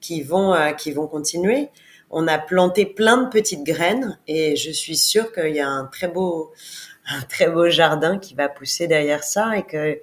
[0.00, 1.70] qui vont euh, qui vont continuer.
[2.10, 5.86] On a planté plein de petites graines et je suis sûre qu'il y a un
[5.86, 6.52] très beau
[7.06, 10.00] un très beau jardin qui va pousser derrière ça et que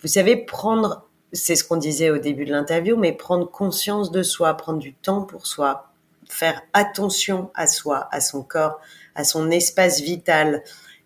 [0.00, 4.22] vous savez prendre c'est ce qu'on disait au début de l'interview, mais prendre conscience de
[4.22, 5.92] soi, prendre du temps pour soi,
[6.28, 8.80] faire attention à soi, à son corps,
[9.14, 10.62] à son espace vital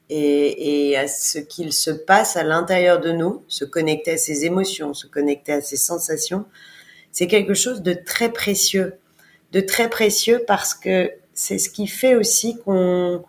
[0.08, 4.94] et, à ce qu'il se passe à l'intérieur de nous, se connecter à ses émotions,
[4.94, 6.46] se connecter à ses sensations,
[7.12, 8.94] c'est quelque chose de très précieux,
[9.52, 13.24] de très précieux parce que c'est ce qui fait aussi qu'on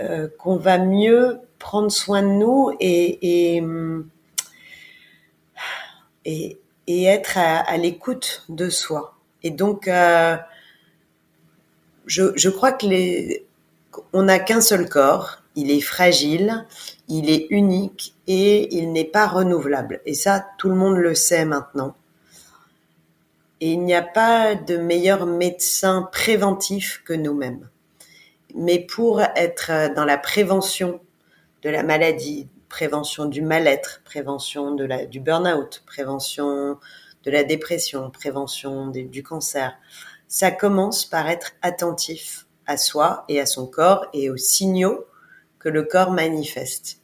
[0.00, 4.08] euh, va mieux prendre soin de nous et, et hum,
[6.24, 9.16] et, être à, à l'écoute de soi.
[9.42, 10.36] Et donc, euh,
[12.06, 13.46] je, je, crois que les,
[14.12, 16.66] on n'a qu'un seul corps, il est fragile,
[17.08, 20.00] il est unique et il n'est pas renouvelable.
[20.06, 21.94] Et ça, tout le monde le sait maintenant.
[23.60, 27.68] Et il n'y a pas de meilleur médecin préventif que nous-mêmes.
[28.54, 31.00] Mais pour être dans la prévention
[31.62, 36.76] de la maladie, prévention du mal-être, prévention de la, du burn-out, prévention
[37.22, 39.76] de la dépression, prévention du cancer,
[40.26, 45.06] ça commence par être attentif à soi et à son corps et aux signaux
[45.60, 47.00] que le corps manifeste.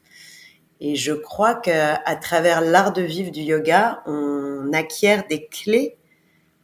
[0.80, 5.96] Et je crois qu'à travers l'art de vivre du yoga, on acquiert des clés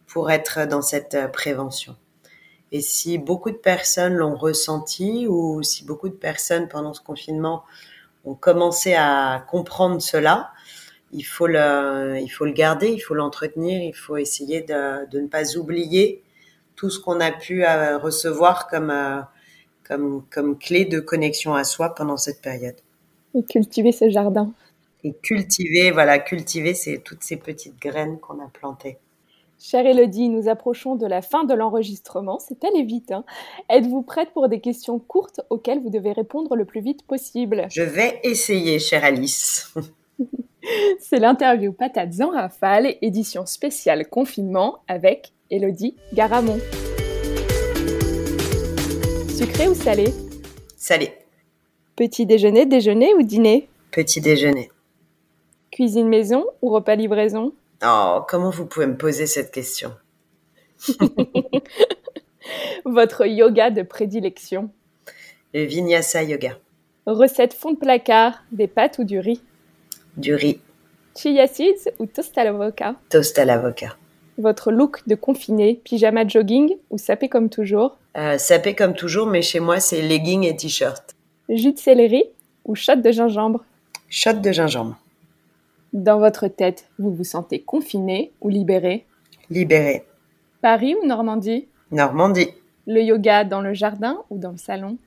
[0.09, 1.95] pour être dans cette euh, prévention.
[2.73, 7.63] Et si beaucoup de personnes l'ont ressenti ou si beaucoup de personnes pendant ce confinement
[8.27, 10.53] ont commencé à comprendre cela,
[11.13, 15.21] il faut le, il faut le garder, il faut l'entretenir, il faut essayer de, de,
[15.21, 16.23] ne pas oublier
[16.75, 19.21] tout ce qu'on a pu euh, recevoir comme, euh,
[19.85, 22.77] comme, comme clé de connexion à soi pendant cette période.
[23.35, 24.53] Et cultiver ce jardin.
[25.05, 28.99] Et cultiver, voilà, cultiver c'est toutes ces petites graines qu'on a plantées.
[29.59, 32.39] Chère Elodie, nous approchons de la fin de l'enregistrement.
[32.39, 33.11] C'est allé vite.
[33.11, 33.25] Hein.
[33.71, 37.67] Êtes-vous prête pour des questions courtes auxquelles vous devez répondre le plus vite possible?
[37.71, 39.75] Je vais essayer, chère Alice.
[41.01, 46.59] C'est l'interview Patates en rafale, édition spéciale confinement avec Elodie Garamond.
[49.31, 50.13] Sucré ou salé?
[50.77, 51.13] Salé.
[51.95, 53.69] Petit déjeuner, déjeuner ou dîner?
[53.91, 54.71] Petit déjeuner.
[55.71, 57.53] Cuisine maison ou repas livraison?
[57.85, 59.93] Oh, comment vous pouvez me poser cette question?
[62.85, 64.71] Votre yoga de prédilection
[65.53, 66.59] Le vinyasa yoga.
[67.07, 69.43] Recette fond de placard, des pâtes ou du riz?
[70.17, 70.61] Du riz.
[71.17, 72.95] Chia seeds ou toast à l'avocat?
[73.11, 73.97] Toast à l'avocat.
[74.39, 77.97] Votre look de confiné, pyjama jogging ou sapé comme toujours?
[78.17, 81.15] Euh, Sapé comme toujours, mais chez moi c'est legging et t-shirt.
[81.49, 82.25] Jus de céleri
[82.65, 83.65] ou shot de gingembre?
[84.09, 84.97] Shot de gingembre.
[85.97, 89.07] Dans votre tête, vous vous sentez confiné ou libéré?
[89.49, 90.05] Libéré.
[90.61, 91.69] Paris ou Normandie?
[91.91, 92.51] Normandie.
[92.87, 94.99] Le yoga dans le jardin ou dans le salon?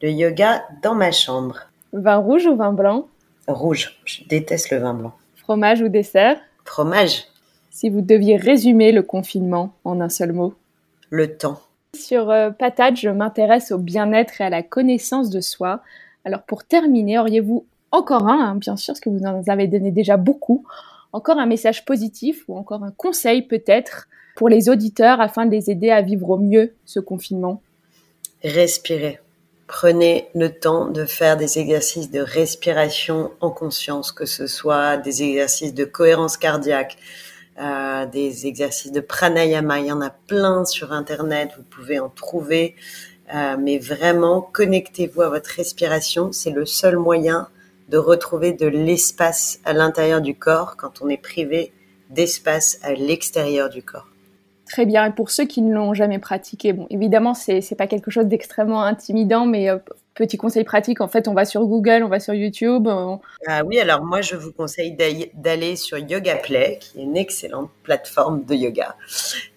[0.00, 1.68] Le yoga dans ma chambre.
[1.92, 3.06] Vin rouge ou vin blanc?
[3.48, 4.00] Rouge.
[4.06, 5.12] Je déteste le vin blanc.
[5.36, 6.40] Fromage ou dessert?
[6.64, 7.24] Fromage.
[7.68, 10.54] Si vous deviez résumer le confinement en un seul mot?
[11.10, 11.60] Le temps.
[11.94, 15.82] Sur euh, Patate, je m'intéresse au bien-être et à la connaissance de soi.
[16.24, 19.90] Alors pour terminer, auriez-vous encore un, hein, bien sûr, parce que vous en avez donné
[19.90, 20.64] déjà beaucoup,
[21.12, 25.70] encore un message positif ou encore un conseil peut-être pour les auditeurs afin de les
[25.70, 27.62] aider à vivre au mieux ce confinement
[28.42, 29.20] Respirez.
[29.66, 35.22] Prenez le temps de faire des exercices de respiration en conscience, que ce soit des
[35.22, 36.98] exercices de cohérence cardiaque,
[37.58, 39.80] euh, des exercices de pranayama.
[39.80, 42.74] Il y en a plein sur Internet, vous pouvez en trouver.
[43.34, 46.32] Euh, mais vraiment, connectez-vous à votre respiration.
[46.32, 47.48] C'est le seul moyen
[47.88, 51.72] de retrouver de l'espace à l'intérieur du corps quand on est privé
[52.10, 54.08] d'espace à l'extérieur du corps.
[54.66, 55.06] Très bien.
[55.06, 58.82] Et pour ceux qui ne l'ont jamais pratiqué, bon, évidemment, c'est pas quelque chose d'extrêmement
[58.82, 59.68] intimidant, mais
[60.14, 62.88] euh, petit conseil pratique, en fait, on va sur Google, on va sur YouTube.
[63.46, 64.96] Ah oui, alors moi, je vous conseille
[65.34, 68.96] d'aller sur Yoga Play, qui est une excellente plateforme de yoga,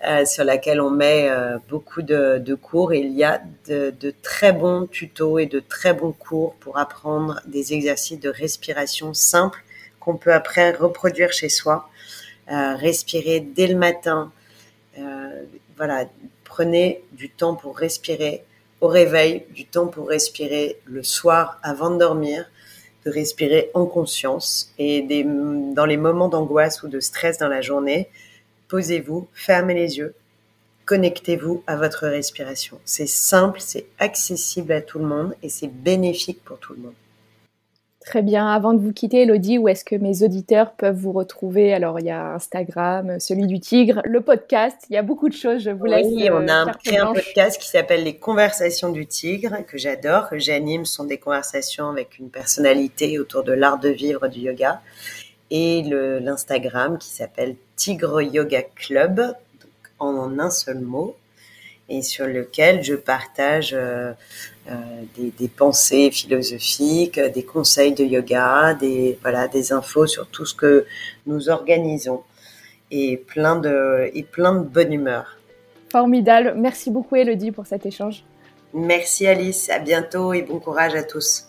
[0.05, 4.51] euh, sur laquelle on met euh, beaucoup de, cours et il y a de, très
[4.51, 9.63] bons tutos et de très bons cours pour apprendre des exercices de respiration simples
[9.99, 11.89] qu'on peut après reproduire chez soi.
[12.51, 14.31] Euh, respirer dès le matin.
[15.75, 16.05] Voilà,
[16.43, 18.43] prenez du temps pour respirer
[18.81, 22.49] au réveil, du temps pour respirer le soir avant de dormir,
[23.05, 28.09] de respirer en conscience et dans les moments d'angoisse ou de stress dans la journée,
[28.67, 30.13] posez-vous, fermez les yeux,
[30.85, 32.79] connectez-vous à votre respiration.
[32.85, 36.93] C'est simple, c'est accessible à tout le monde et c'est bénéfique pour tout le monde.
[38.07, 38.47] Très bien.
[38.47, 41.73] Avant de vous quitter, Elodie, où est-ce que mes auditeurs peuvent vous retrouver?
[41.73, 44.77] Alors, il y a Instagram, celui du Tigre, le podcast.
[44.89, 45.61] Il y a beaucoup de choses.
[45.61, 46.07] Je vous laisse.
[46.09, 50.29] Oui, on a euh, créé un podcast qui s'appelle Les Conversations du Tigre, que j'adore,
[50.29, 50.85] que j'anime.
[50.85, 54.79] Ce sont des conversations avec une personnalité autour de l'art de vivre du yoga.
[55.51, 55.81] Et
[56.21, 61.17] l'Instagram qui s'appelle Tigre Yoga Club, donc en un seul mot,
[61.89, 64.11] et sur lequel je partage euh,
[64.69, 64.73] euh,
[65.17, 70.53] des, des, pensées philosophiques, des conseils de yoga, des voilà, des infos sur tout ce
[70.53, 70.85] que
[71.25, 72.23] nous organisons
[72.91, 75.37] et plein de et plein de bonne humeur.
[75.89, 78.23] Formidable, merci beaucoup Elodie pour cet échange.
[78.73, 81.47] Merci Alice, à bientôt et bon courage à tous.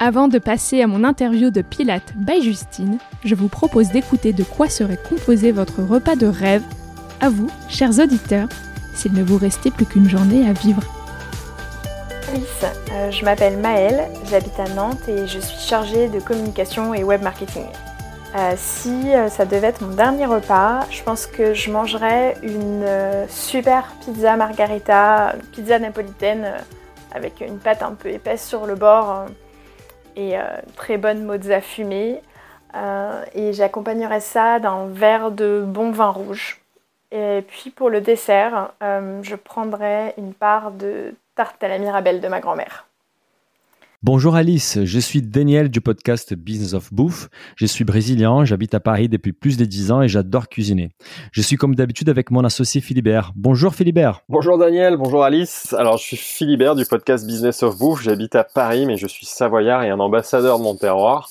[0.00, 4.42] Avant de passer à mon interview de Pilate by Justine, je vous propose d'écouter de
[4.42, 6.62] quoi serait composé votre repas de rêve.
[7.20, 8.48] À vous, chers auditeurs,
[8.94, 10.82] s'il ne vous restait plus qu'une journée à vivre.
[12.34, 17.22] Euh, je m'appelle Maëlle, j'habite à Nantes et je suis chargée de communication et web
[17.22, 17.66] marketing.
[18.34, 22.84] Euh, si euh, ça devait être mon dernier repas, je pense que je mangerais une
[23.28, 26.52] super pizza margarita, pizza napolitaine
[27.14, 29.26] avec une pâte un peu épaisse sur le bord
[30.16, 30.34] et
[30.76, 32.20] très bonne mozza fumée.
[33.34, 36.60] et j'accompagnerai ça d'un verre de bon vin rouge.
[37.12, 42.28] Et puis pour le dessert, je prendrai une part de tarte à la mirabelle de
[42.28, 42.86] ma grand-mère.
[44.06, 47.30] Bonjour Alice, je suis Daniel du podcast Business of Bouffe.
[47.56, 50.90] Je suis brésilien, j'habite à Paris depuis plus de 10 ans et j'adore cuisiner.
[51.32, 53.32] Je suis comme d'habitude avec mon associé Philibert.
[53.34, 54.20] Bonjour Philibert.
[54.28, 55.72] Bonjour Daniel, bonjour Alice.
[55.72, 58.02] Alors je suis Philibert du podcast Business of Bouffe.
[58.02, 61.30] J'habite à Paris mais je suis savoyard et un ambassadeur de mon terroir.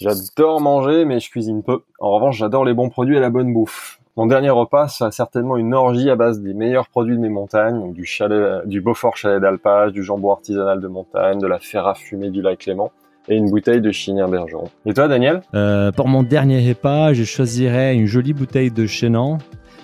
[0.00, 1.80] J'adore manger mais je cuisine peu.
[1.98, 3.98] En revanche, j'adore les bons produits et la bonne bouffe.
[4.18, 7.78] Mon dernier repas sera certainement une orgie à base des meilleurs produits de mes montagnes,
[7.78, 11.94] donc du chalet, du Beaufort chalet d'alpage, du jambon artisanal de montagne, de la ferra
[11.94, 12.92] fumée du lac Clément
[13.28, 14.70] et une bouteille de Chinière Bergeron.
[14.86, 15.42] Et toi, Daniel?
[15.54, 19.36] Euh, Pour mon dernier repas, je choisirais une jolie bouteille de Chenin,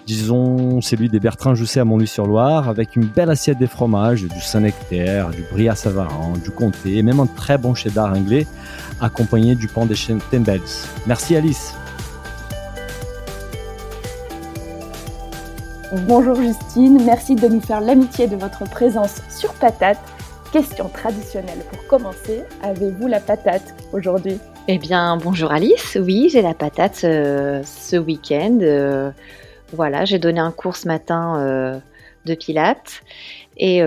[0.06, 5.28] disons celui des Bertrand Jousset à Montluy-sur-Loire, avec une belle assiette de fromage, du Saint-Nectaire,
[5.28, 8.46] du Brie à Savarin, du Comté, et même un très bon cheddar anglais,
[8.98, 9.96] accompagné du pain des
[10.30, 10.60] Tembels.
[11.06, 11.74] Merci Alice
[15.92, 19.98] Bonjour Justine, merci de nous faire l'amitié de votre présence sur Patate.
[20.50, 24.38] Question traditionnelle pour commencer, avez-vous la patate aujourd'hui?
[24.68, 28.58] Eh bien, bonjour Alice, oui, j'ai la patate euh, ce week-end.
[28.62, 29.10] Euh,
[29.74, 31.78] voilà, j'ai donné un cours ce matin euh,
[32.24, 33.02] de pilates.
[33.58, 33.80] Et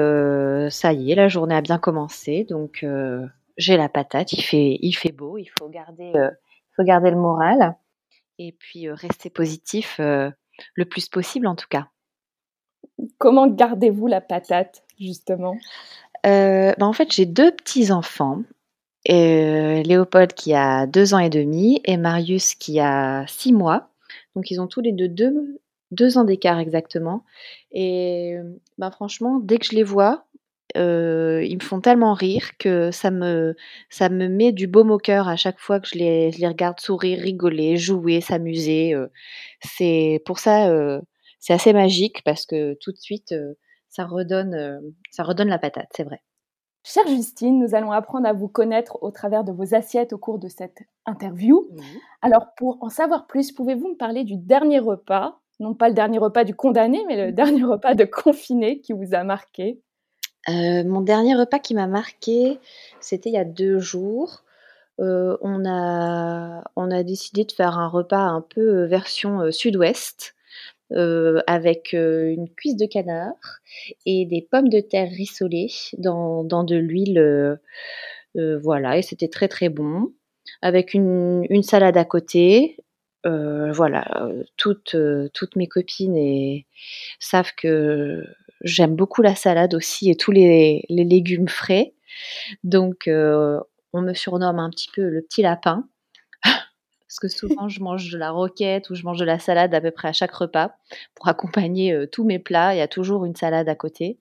[0.69, 2.85] ça y est, la journée a bien commencé, donc
[3.57, 4.43] j'ai la patate, il
[4.93, 6.13] fait, beau, il faut garder
[7.09, 7.75] le moral.
[8.37, 11.87] Et puis rester positif le plus possible en tout cas.
[13.17, 15.55] Comment gardez-vous la patate, justement?
[16.25, 18.41] Euh, ben, En fait, j'ai deux petits-enfants.
[19.11, 23.89] Euh, Léopold qui a deux ans et demi et Marius qui a six mois.
[24.35, 25.09] Donc, ils ont tous les deux
[25.91, 27.23] deux, ans d'écart exactement.
[27.71, 28.35] Et
[28.77, 30.25] ben, franchement, dès que je les vois,
[30.75, 33.55] euh, ils me font tellement rire que ça me,
[33.89, 36.47] ça me met du baume au cœur à chaque fois que je les, je les
[36.47, 38.95] regarde sourire, rigoler, jouer, s'amuser.
[39.61, 40.67] c'est pour ça
[41.45, 43.53] c'est assez magique parce que tout de suite, euh,
[43.87, 44.79] ça redonne, euh,
[45.11, 46.23] ça redonne la patate, c'est vrai.
[46.81, 50.39] Chère Justine, nous allons apprendre à vous connaître au travers de vos assiettes au cours
[50.39, 51.69] de cette interview.
[52.23, 56.17] Alors, pour en savoir plus, pouvez-vous me parler du dernier repas, non pas le dernier
[56.17, 59.79] repas du condamné, mais le dernier repas de confiné qui vous a marqué?
[60.49, 62.59] Euh, Mon dernier repas qui m'a marqué,
[63.01, 64.43] c'était il y a deux jours.
[64.97, 70.35] on, a, on a décidé de faire un repas un peu version sud-ouest.
[70.91, 73.33] Euh, avec euh, une cuisse de canard
[74.05, 77.17] et des pommes de terre rissolées dans, dans de l'huile.
[77.17, 80.13] Euh, voilà, et c'était très très bon.
[80.61, 82.77] Avec une, une salade à côté.
[83.23, 84.95] voilà, toutes,
[85.33, 86.67] toutes mes copines et,
[87.19, 88.23] savent que
[88.61, 91.95] j'aime beaucoup la salade aussi et tous les, les légumes frais.
[92.63, 95.87] Donc, on me surnomme un petit peu le petit lapin
[97.15, 99.79] parce que souvent je mange de la roquette ou je mange de la salade à
[99.79, 100.71] peu près à chaque repas
[101.15, 102.75] pour accompagner euh, tous mes plats.
[102.75, 104.19] Il y a toujours une salade à côté.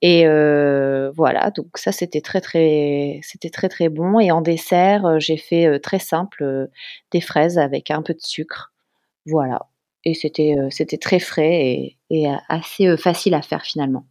[0.00, 4.20] Et euh, voilà, donc ça c'était très très c'était très très bon.
[4.20, 6.68] Et en dessert, euh, j'ai fait très simple
[7.10, 8.72] des fraises avec un peu de sucre.
[9.26, 9.66] Voilà.
[10.04, 14.06] Et c'était très frais et, assez facile à faire finalement.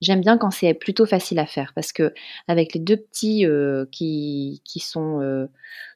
[0.00, 2.14] J'aime bien quand c'est plutôt facile à faire parce que
[2.48, 3.44] avec les deux petits
[3.92, 5.48] qui sont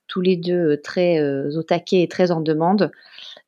[0.09, 2.91] tous les deux euh, très euh, au taquet et très en demande.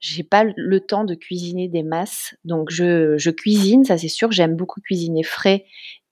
[0.01, 4.31] J'ai pas le temps de cuisiner des masses, donc je, cuisine, ça c'est sûr.
[4.31, 5.65] J'aime beaucoup cuisiner frais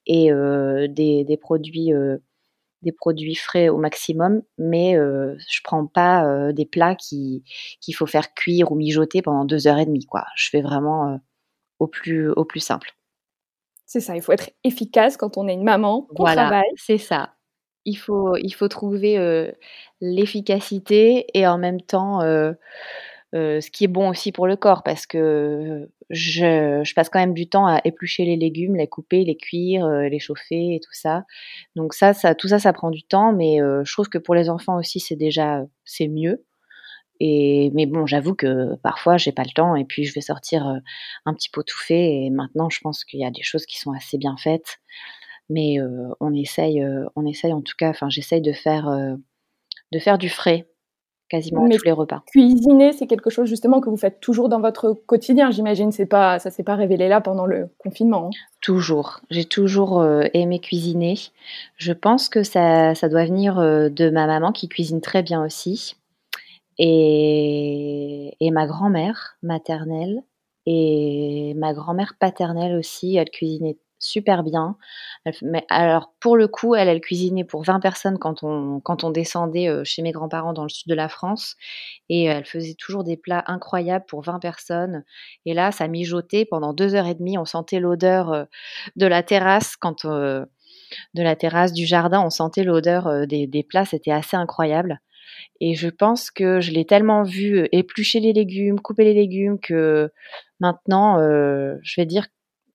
[0.07, 1.93] et euh, des, produits
[2.83, 7.45] des produits frais au maximum, mais je prends pas des plats qui
[7.81, 10.05] qu'il faut faire cuire ou mijoter pendant deux heures et demie.
[10.05, 10.25] Quoi.
[10.35, 11.21] Je fais vraiment
[11.79, 12.91] au plus au plus simple.
[13.85, 17.36] C'est ça, il faut être efficace quand on est une maman, voilà, C'est ça
[17.87, 19.17] il faut, il faut trouver
[20.01, 22.21] l'efficacité et en même temps
[23.33, 27.35] ce qui est bon aussi pour le corps parce que je, je, passe quand même
[27.35, 31.25] du temps à éplucher les légumes, les couper, les cuire, les chauffer et tout ça.
[31.75, 34.49] Donc ça, ça, tout ça, ça prend du temps, mais je trouve que pour les
[34.51, 36.45] enfants aussi, c'est déjà c'est mieux.
[37.21, 40.67] Et mais bon, j'avoue que parfois j'ai pas le temps et puis je vais sortir
[41.25, 42.25] un petit pot tout fait.
[42.25, 44.79] Et maintenant, je pense qu'il y a des choses qui sont assez bien faites
[45.49, 45.77] mais
[46.21, 46.85] on essaye,
[47.15, 47.91] on essaye en tout cas.
[47.91, 48.89] Enfin, j'essaye de faire,
[49.93, 50.69] de faire du frais
[51.29, 52.23] quasiment tous les repas.
[52.29, 55.91] Cuisiner, c'est quelque chose justement que vous faites toujours dans votre quotidien, j'imagine.
[55.91, 58.29] C'est pas, ça s'est pas révélé là pendant le confinement.
[58.29, 58.31] Hein.
[58.61, 59.21] Toujours.
[59.31, 61.17] J'ai toujours aimé cuisiner.
[61.77, 65.97] Je pense que ça, ça doit venir de ma maman qui cuisine très bien aussi,
[66.79, 70.23] et, et ma grand-mère maternelle
[70.67, 73.17] et ma grand-mère paternelle aussi.
[73.17, 74.77] Elle cuisinait super bien.
[75.43, 79.69] mais alors pour le coup, elle, cuisinait pour 20 personnes quand on quand on descendait
[79.69, 81.57] euh, chez mes grands-parents dans le sud de la France
[82.09, 85.05] et elle faisait toujours des plats incroyables pour 20 personnes.
[85.45, 87.39] Et là, ça mijotait pendant deux heures et demie.
[87.39, 88.45] On sentait l'odeur euh,
[88.97, 93.85] de la terrasse quand de la terrasse du jardin, on sentait l'odeur des, des plats.
[93.85, 95.01] C'était assez incroyable.
[95.61, 100.11] Et je pense que je l'ai tellement vu éplucher les légumes, couper les légumes que
[100.61, 102.27] maintenant, je vais dire,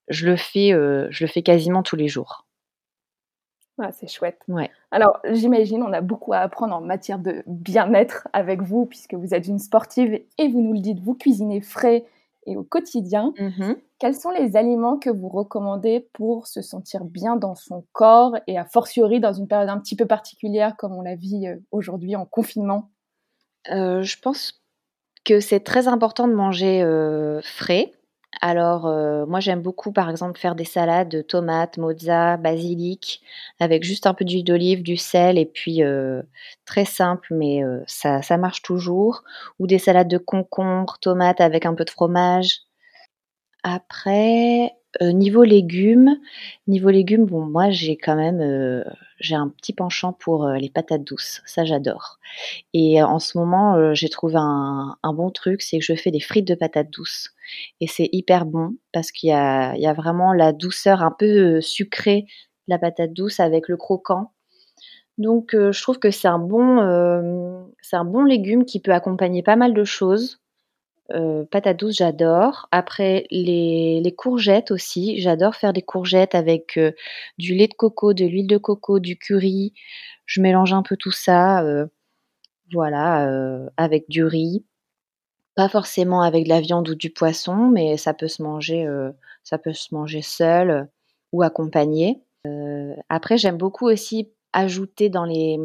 [0.07, 2.45] je le fais, je le fais quasiment tous les jours.
[3.79, 4.39] Ah, c'est chouette.
[4.47, 4.69] Ouais.
[4.91, 9.33] Alors, j'imagine, on a beaucoup à apprendre en matière de bien-être avec vous, puisque vous
[9.33, 12.05] êtes une sportive et vous nous le dites, vous cuisinez frais
[12.45, 13.33] et au quotidien.
[13.39, 18.35] Mmh Quels sont les aliments que vous recommandez pour se sentir bien dans son corps
[18.47, 21.57] et a fortiori dans une période un petit peu particulière comme on la vit euh,
[21.71, 22.91] aujourd'hui en confinement?
[23.71, 24.61] Euh, Je pense
[25.23, 27.93] que c'est très important de manger euh, frais.
[28.43, 33.21] Alors, euh, moi, j'aime beaucoup, par exemple, faire des salades de tomates, mozza, basilic,
[33.59, 36.23] avec juste un peu d'huile d'olive, du sel, et puis euh,
[36.65, 39.23] très simple, mais euh, ça, ça marche toujours.
[39.59, 42.61] Ou des salades de concombre, tomates avec un peu de fromage.
[43.63, 44.71] Après,
[45.01, 46.17] niveau légumes,
[46.67, 48.41] niveau légumes, bon, moi j'ai quand même,
[49.21, 52.19] j'ai un petit penchant pour euh, les patates douces, ça j'adore.
[52.73, 56.47] Et en ce moment, j'ai trouvé un, bon truc, c'est que je fais des frites
[56.47, 57.31] de patates douces.
[57.79, 62.21] Et c'est hyper bon parce qu'il y a, vraiment la douceur un peu sucrée
[62.67, 64.31] de la patate douce avec le croquant.
[65.17, 70.40] Donc je trouve que c'est un bon légume qui peut accompagner pas mal de choses.
[71.13, 72.67] Euh, patates douces, j'adore.
[72.71, 75.19] Après, les, les, courgettes aussi.
[75.19, 76.91] J'adore faire des courgettes avec euh,
[77.37, 79.73] du lait de coco, de l'huile de coco, du curry.
[80.25, 81.63] Je mélange un peu tout ça.
[81.63, 81.87] Euh,
[82.71, 83.29] voilà,
[83.75, 84.65] avec du riz.
[85.55, 88.87] Pas forcément avec de la viande ou du poisson, mais ça peut se manger,
[89.43, 90.87] ça peut se manger seul
[91.33, 92.21] ou accompagné.
[93.09, 95.59] après, j'aime beaucoup aussi ajouter dans les,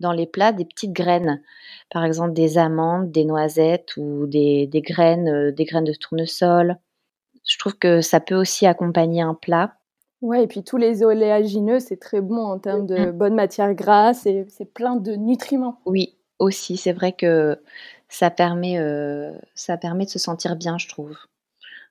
[0.00, 1.42] dans les plats des petites graines,
[1.90, 6.76] par exemple des amandes, des noisettes ou des, des graines, euh, des graines de tournesol.
[7.46, 9.76] Je trouve que ça peut aussi accompagner un plat.
[10.22, 14.26] Ouais, et puis tous les oléagineux, c'est très bon en termes de bonnes matières grasses
[14.26, 15.80] et c'est plein de nutriments.
[15.84, 17.60] Oui, aussi, c'est vrai que
[18.08, 21.16] ça permet, euh, ça permet de se sentir bien, je trouve.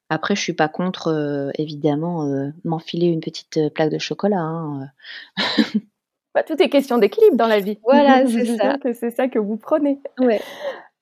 [0.10, 4.40] Après, je suis pas contre, euh, évidemment, euh, m'enfiler une petite plaque de chocolat.
[4.40, 4.90] Hein.
[6.36, 7.80] Bah, tout est question d'équilibre dans la vie.
[7.84, 8.76] Voilà, c'est ça.
[8.94, 10.02] C'est ça que vous prenez.
[10.20, 10.42] Ouais.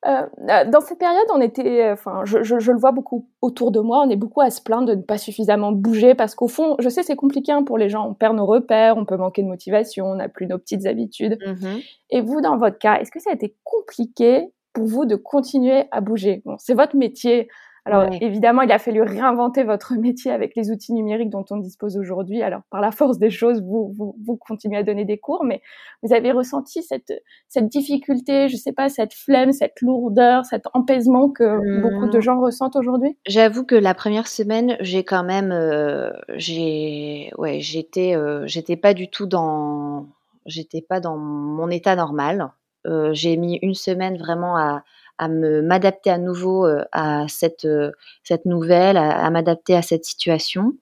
[0.05, 3.71] Euh, euh, dans cette période, on était, enfin, je, je, je, le vois beaucoup autour
[3.71, 6.49] de moi, on est beaucoup à se plaindre de ne pas suffisamment bouger parce qu'au
[6.49, 8.07] fond, je sais, c'est compliqué hein, pour les gens.
[8.07, 11.39] On perd nos repères, on peut manquer de motivation, on n'a plus nos petites habitudes.
[11.45, 11.79] Mmh
[12.11, 15.85] Et vous, dans votre cas, est-ce que ça a été compliqué pour vous de continuer
[15.91, 16.41] à bouger?
[16.45, 17.47] Bon, c'est votre métier.
[17.85, 18.17] Alors ouais.
[18.21, 22.41] évidemment, il a fallu réinventer votre métier avec les outils numériques dont on dispose aujourd'hui.
[22.41, 25.61] Alors par la force des choses, vous, vous, vous, continuez à donner des cours, mais
[26.01, 27.13] vous avez ressenti cette,
[27.49, 31.81] cette difficulté, je sais pas, cette flemme, cette lourdeur, cet empaisement que mmh.
[31.81, 33.17] beaucoup de gens ressentent aujourd'hui?
[33.27, 38.93] J'avoue que la première semaine, j'ai quand même, euh, j'ai, ouais, j'étais, euh, j'étais pas
[38.93, 40.07] du tout dans,
[40.45, 42.49] j'étais pas dans mon état normal.
[42.85, 44.83] Euh, j'ai mis une semaine vraiment à
[45.17, 47.91] à m'adapter à nouveau euh, à cette euh,
[48.23, 50.73] cette nouvelle, à, m'adapter à cette situation.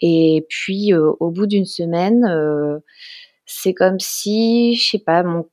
[0.00, 2.24] Et puis euh, au bout d'une semaine,
[3.46, 5.48] c'est comme si, je sais pas, mon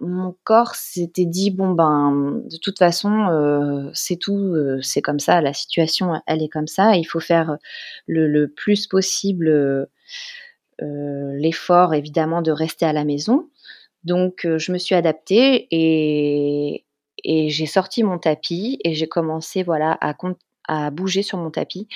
[0.00, 5.52] mon corps s'était dit bon ben de toute façon c'est tout c'est comme ça la
[5.54, 7.56] situation elle est comme ça il faut faire
[8.06, 9.88] le, le plus possible
[10.80, 13.48] l'effort évidemment de rester à la maison
[14.02, 16.84] donc je me suis adaptée et,
[17.24, 20.14] et j'ai sorti mon tapis et j'ai commencé voilà à,
[20.68, 21.88] à bouger sur mon tapis.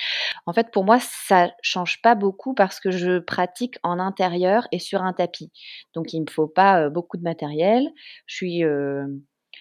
[0.45, 4.79] En fait, pour moi, ça change pas beaucoup parce que je pratique en intérieur et
[4.79, 5.51] sur un tapis.
[5.93, 7.89] Donc, il me faut pas euh, beaucoup de matériel.
[8.25, 9.05] Je suis euh,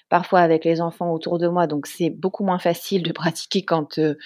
[0.09, 3.99] parfois avec les enfants autour de moi, donc c'est beaucoup moins facile de pratiquer quand
[3.99, 4.17] euh,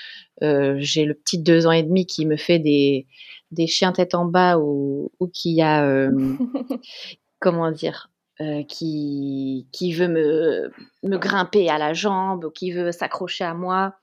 [0.43, 3.07] euh j'ai le petit deux ans et demi qui me fait des,
[3.51, 6.09] des chiens tête en bas ou, ou qui a
[7.40, 8.11] comment dire
[8.43, 10.72] euh, qui, veut me,
[11.18, 13.95] grimper à la jambe, qui veut s'accrocher à moi.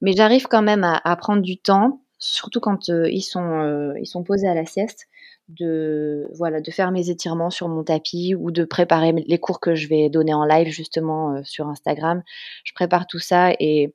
[0.00, 4.06] Mais j'arrive quand même à, prendre du temps, surtout quand euh, ils, sont, euh, ils
[4.06, 5.08] sont posés à la sieste,
[5.48, 6.30] de,
[6.70, 10.34] faire mes étirements sur mon tapis ou de préparer les cours que je vais donner
[10.34, 12.22] en live justement sur Instagram.
[12.62, 13.92] Je prépare tout ça et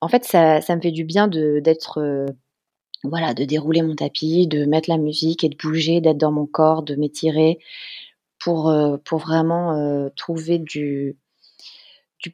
[0.00, 2.26] en fait, ça, me fait du bien d'être
[3.04, 6.82] de dérouler mon tapis, de mettre la musique et de bouger, d'être dans mon corps,
[6.82, 7.58] de m'étirer
[8.40, 11.16] pour, euh, pour vraiment euh, trouver du,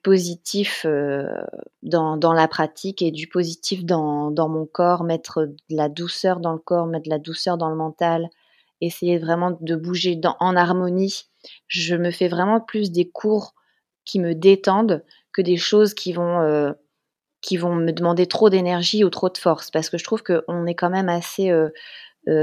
[0.03, 0.87] positif
[1.83, 6.53] dans, dans, la pratique et du positif dans, mon corps, mettre de la douceur dans
[6.53, 8.29] le corps, mettre de la douceur dans le mental,
[8.81, 11.27] essayer vraiment de bouger en harmonie.
[11.69, 13.55] Je me fais vraiment plus des cours
[14.05, 16.75] qui me détendent que des choses qui vont,
[17.41, 20.67] qui vont me demander trop d'énergie ou trop de force, parce que je trouve qu'on
[20.67, 21.53] est quand même assez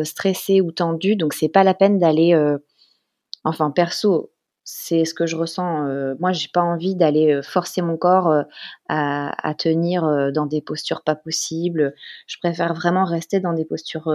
[0.04, 2.34] stressé ou tendu, donc c'est pas la peine d'aller,
[3.44, 4.34] enfin perso,
[4.64, 5.88] c'est ce que je ressens.
[5.88, 8.44] Euh, moi, j'ai pas envie d'aller euh, forcer mon corps euh,
[8.88, 11.94] à, tenir dans des postures pas possibles.
[12.28, 14.12] Je préfère vraiment rester dans des postures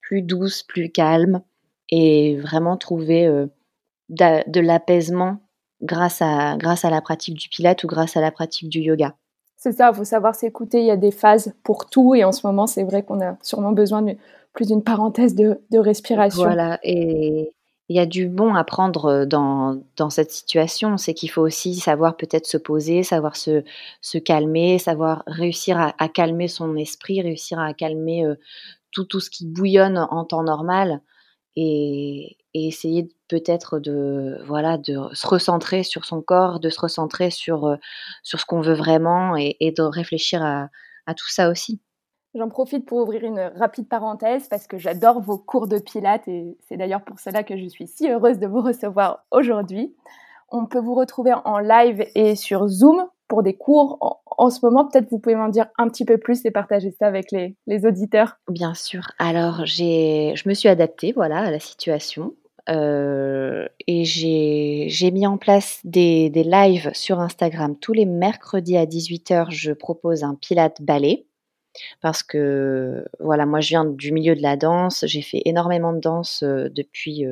[0.00, 1.42] plus douces, plus calmes
[1.90, 3.46] et vraiment trouver
[4.08, 5.42] de, l'apaisement
[5.82, 9.14] grâce à, grâce à la pratique du pilate ou grâce à la pratique du yoga.
[9.56, 10.80] C'est ça, il faut savoir s'écouter.
[10.80, 13.36] Il y a des phases pour tout et en ce moment, c'est vrai qu'on a
[13.42, 14.16] sûrement besoin de
[14.52, 16.44] plus d'une parenthèse de, de respiration.
[16.44, 17.52] Voilà, et,
[17.88, 20.96] il y a du bon à prendre dans, dans cette situation.
[20.96, 23.64] C'est qu'il faut aussi savoir peut-être se poser, savoir se,
[24.00, 28.24] se calmer, savoir réussir à, à, calmer son esprit, réussir à calmer
[28.92, 31.00] tout, tout ce qui bouillonne en temps normal
[31.56, 37.76] et, essayer peut-être de, voilà, de se recentrer sur son corps, de se recentrer sur,
[38.24, 40.68] sur ce qu'on veut vraiment et, et de réfléchir à,
[41.06, 41.80] à tout ça aussi.
[42.38, 46.56] J'en profite pour ouvrir une rapide parenthèse parce que j'adore vos cours de pilates et
[46.68, 49.92] c'est d'ailleurs pour cela que je suis si heureuse de vous recevoir aujourd'hui.
[50.48, 54.86] On peut vous retrouver en live et sur Zoom pour des cours en, ce moment.
[54.86, 58.38] Peut-être vous pouvez m'en dire un petit peu plus et partager ça avec les, auditeurs.
[58.48, 59.02] Bien sûr.
[59.18, 62.34] Alors, je me suis adaptée voilà, à la situation.
[62.68, 68.86] Euh, et j'ai mis en place des, des lives sur Instagram tous les mercredis à
[68.86, 69.50] 18h.
[69.50, 71.24] Je propose un pilate ballet
[72.00, 76.00] parce que voilà, moi je viens du milieu de la danse, j'ai fait énormément de
[76.00, 77.24] danse depuis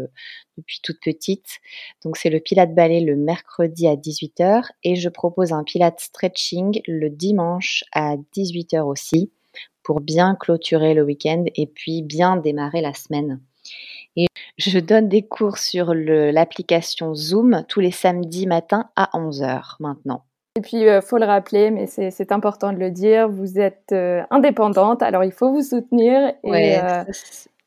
[0.56, 1.58] depuis toute petite.
[2.04, 6.80] Donc c'est le Pilate ballet le mercredi à 18h et je propose un Pilate stretching
[6.86, 9.30] le dimanche à 18h aussi
[9.82, 13.40] pour bien clôturer le week-end et puis bien démarrer la semaine.
[14.16, 14.26] Et
[14.58, 20.24] je donne des cours sur l'application Zoom tous les samedis matins à 11h maintenant.
[20.56, 23.92] Et puis, il euh, faut le rappeler, mais c'est important de le dire, vous êtes
[23.92, 26.32] euh, indépendante, alors il faut vous soutenir.
[26.44, 27.04] Et, euh,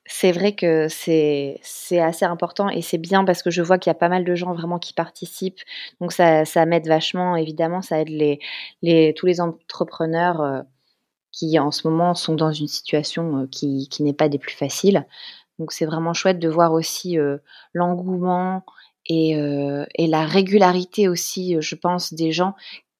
[0.07, 1.59] c'est vrai que c'est
[1.99, 4.33] assez important et c'est bien parce que je vois qu'il y a pas mal de
[4.33, 5.61] gens vraiment qui participent.
[6.01, 8.39] Donc, ça, ça m'aide vachement, évidemment, ça aide les,
[8.81, 10.63] les, tous les entrepreneurs
[11.31, 15.05] qui, en ce moment, sont dans une situation qui, qui n'est pas des plus faciles.
[15.59, 17.19] Donc, c'est vraiment chouette de voir aussi
[17.75, 18.63] l'engouement
[19.09, 22.53] et, euh, et, la régularité aussi, euh, je pense, des gens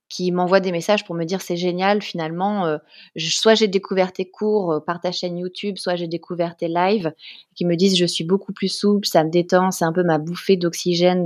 [0.10, 2.80] qui m'envoient des messages pour me dire c'est génial finalement euh,
[3.16, 7.14] soit j'ai découvert tes cours par ta chaîne YouTube soit j'ai découvert tes lives
[7.54, 10.18] qui me disent je suis beaucoup plus souple ça me détend c'est un peu ma
[10.18, 11.22] bouffée d'oxygène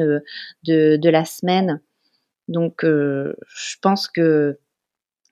[0.64, 1.82] de, de, la semaine.
[2.50, 4.60] Donc je pense que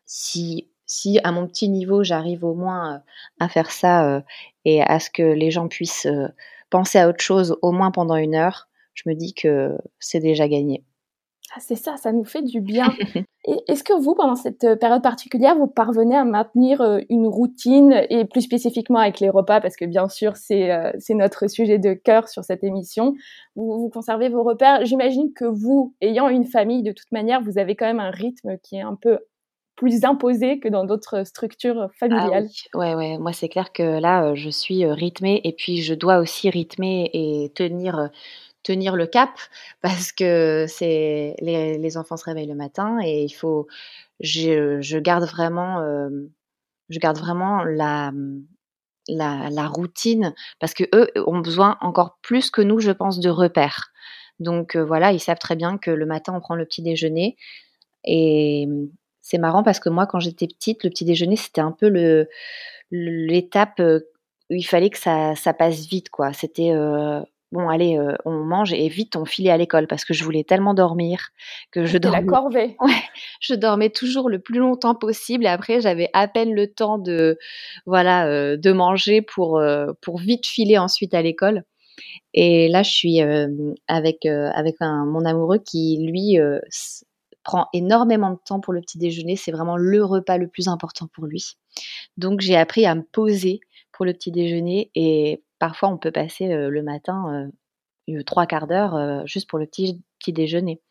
[0.05, 3.03] si si à mon petit niveau j'arrive au moins
[3.41, 4.23] à faire ça
[4.63, 6.07] et à ce que les gens puissent
[6.69, 10.47] penser à autre chose au moins pendant une heure je me dis que c'est déjà
[10.47, 10.83] gagné.
[11.53, 12.87] Ah, c'est ça, ça nous fait du bien.
[13.67, 18.05] Est-ce que vous, pendant cette euh, période particulière, vous parvenez à maintenir euh, une routine
[18.09, 21.93] et plus spécifiquement avec les repas, parce que bien sûr, c'est euh, notre sujet de
[21.93, 23.15] cœur sur cette émission.
[23.55, 24.85] Vous, vous conservez vos repères.
[24.85, 28.57] J'imagine que vous, ayant une famille, de toute manière, vous avez quand même un rythme
[28.63, 29.19] qui est un peu
[29.75, 32.47] plus imposé que dans d'autres structures familiales.
[32.47, 32.79] Ah oui.
[32.79, 33.17] Ouais, ouais.
[33.17, 37.51] Moi, c'est clair que là, je suis rythmée et puis je dois aussi rythmer et
[37.55, 38.09] tenir
[38.63, 39.31] tenir le cap
[39.81, 43.67] parce que c'est les, enfants se réveillent le matin et il faut
[44.19, 46.09] je, je garde vraiment euh,
[46.89, 48.11] je garde vraiment la,
[49.07, 53.91] la, routine parce que eux ont besoin encore plus que nous je pense de repères.
[54.39, 57.37] Donc euh, voilà ils savent très bien que le matin on prend le petit déjeuner
[58.03, 58.67] et
[59.21, 61.87] c'est marrant parce que moi quand j'étais petite le petit déjeuner c'était un peu
[62.91, 63.99] l'étape euh,
[64.49, 66.33] où il fallait que ça, ça passe vite quoi.
[66.33, 66.71] C'était
[67.51, 70.43] bon allez, euh, on mange et vite on filait à l'école parce que je voulais
[70.43, 71.29] tellement dormir
[71.71, 72.21] que je dormais.
[72.21, 72.75] la corvée.
[72.79, 73.03] Ouais,
[73.39, 77.37] je dormais toujours le plus longtemps possible et après j'avais à peine le temps de
[77.85, 81.63] voilà euh, de manger pour euh, pour vite filer ensuite à l'école.
[82.33, 83.19] Et là je suis
[83.87, 86.39] avec avec un, mon amoureux qui lui
[87.43, 91.07] prend énormément de temps pour le petit déjeuner, c'est vraiment le repas le plus important
[91.13, 91.57] pour lui.
[92.17, 93.59] Donc j'ai appris à me poser
[93.91, 97.49] pour le petit déjeuner et parfois on peut passer le matin
[98.25, 100.81] trois quarts d'heure juste pour le petit, petit déjeuner.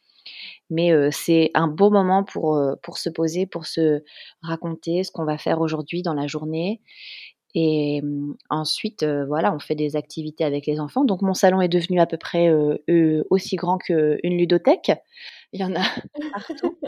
[0.70, 2.56] Mais c'est un beau moment pour,
[2.94, 4.02] se poser, pour se
[4.42, 6.80] raconter ce qu'on va faire aujourd'hui dans la journée.
[7.54, 11.04] Et mmh, ensuite, voilà, on fait des activités avec les enfants.
[11.04, 12.48] Donc mon salon est devenu à peu près
[13.28, 14.92] aussi grand qu'une ludothèque.
[15.52, 15.82] Il y en a
[16.32, 16.78] partout.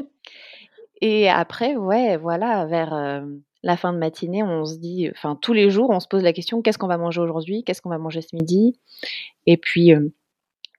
[1.00, 3.24] Et après, ouais, voilà, vers
[3.62, 6.32] la fin de matinée, on se dit, enfin tous les jours, on se pose la
[6.32, 8.78] question qu'est-ce qu'on va manger aujourd'hui Qu'est-ce qu'on va manger ce midi?
[9.46, 9.92] Et puis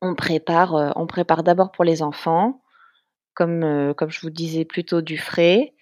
[0.01, 2.61] on prépare, on prépare d'abord pour les enfants,
[3.33, 5.73] comme comme je vous disais, plutôt du frais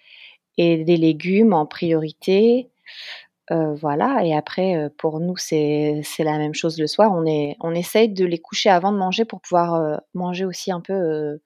[0.58, 2.70] et des légumes en priorité.
[3.50, 7.12] voilà, et après, pour nous, c'est la même chose le soir.
[7.12, 10.80] On, est, on essaye de les coucher avant de manger pour pouvoir manger aussi un
[10.80, 11.40] peu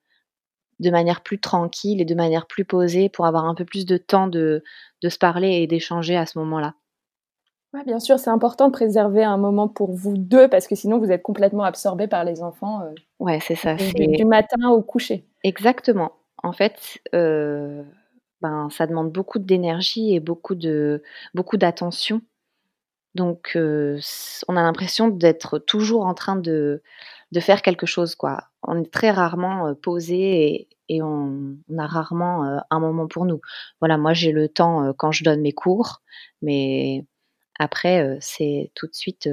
[0.80, 3.96] de manière plus tranquille et de manière plus posée pour avoir un peu plus de
[3.96, 4.62] temps de,
[5.02, 6.74] de se parler et d'échanger à ce moment-là.
[7.74, 10.98] Ouais, bien sûr, c'est important de préserver un moment pour vous deux parce que sinon
[10.98, 12.82] vous êtes complètement absorbé par les enfants.
[12.82, 13.74] Euh, ouais, c'est ça.
[13.74, 15.26] Du, matin au coucher.
[15.44, 16.12] Exactement.
[16.42, 17.82] En fait, euh,
[18.40, 21.02] ben, ça demande beaucoup d'énergie et beaucoup de
[21.34, 22.22] beaucoup d'attention.
[23.14, 23.98] Donc, euh,
[24.46, 26.82] on a l'impression d'être toujours en train de,
[27.32, 28.44] de faire quelque chose, quoi.
[28.66, 33.40] On est très rarement posé et, on, a rarement un moment pour nous.
[33.80, 36.02] Voilà, moi j'ai le temps quand je donne mes cours,
[36.42, 37.04] mais
[37.58, 39.28] après c'est tout de suite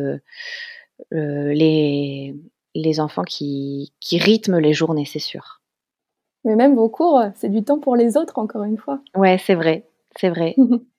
[1.12, 2.36] les,
[2.76, 5.62] les enfants qui, qui rythment les journées, c'est sûr.
[6.44, 9.00] Mais même vos cours, c'est du temps pour les autres, encore une fois.
[9.16, 10.56] Ouais, c'est vrai, c'est vrai.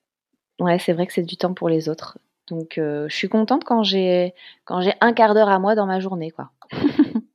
[0.61, 2.19] ouais, c'est vrai que c'est du temps pour les autres.
[2.49, 6.01] Donc, je suis contente quand j'ai quand j'ai un quart d'heure à moi dans ma
[6.01, 6.51] journée, quoi.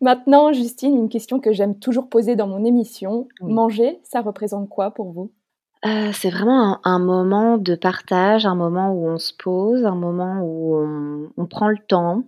[0.00, 3.28] Maintenant, Justine, une question que j'aime toujours poser dans mon émission.
[3.40, 5.32] Manger, ça représente quoi pour vous?
[5.86, 10.40] Euh, c'est vraiment un, moment de partage, un moment où on se pose, un moment
[10.42, 12.24] où on, prend le temps,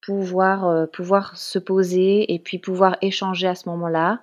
[0.00, 4.20] pouvoir, euh, pouvoir se poser et puis pouvoir échanger à ce moment-là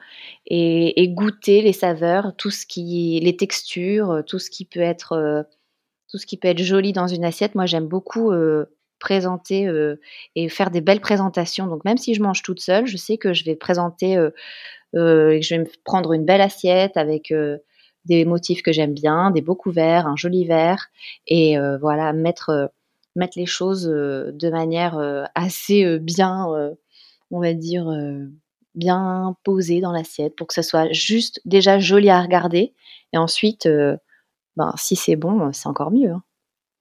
[0.47, 5.43] et, goûter les saveurs, tout ce qui, les textures, tout ce qui peut être, euh,
[6.09, 7.53] tout ce qui peut être joli dans une assiette.
[7.53, 8.31] Moi, j'aime beaucoup
[9.05, 9.69] présenter
[10.35, 11.67] et faire des belles présentations.
[11.67, 14.17] Donc même si je mange toute seule, je sais que je vais présenter,
[14.93, 17.31] je vais me prendre une belle assiette avec
[18.05, 20.87] des motifs que j'aime bien, des beaux couverts, un joli verre,
[21.27, 22.71] et voilà mettre
[23.15, 24.97] mettre les choses de manière
[25.35, 26.47] assez bien,
[27.31, 27.87] on va dire
[28.73, 32.73] bien posée dans l'assiette pour que ce soit juste déjà joli à regarder,
[33.13, 33.69] et ensuite,
[34.57, 36.11] ben si c'est bon, c'est encore mieux.
[36.11, 36.23] Hein.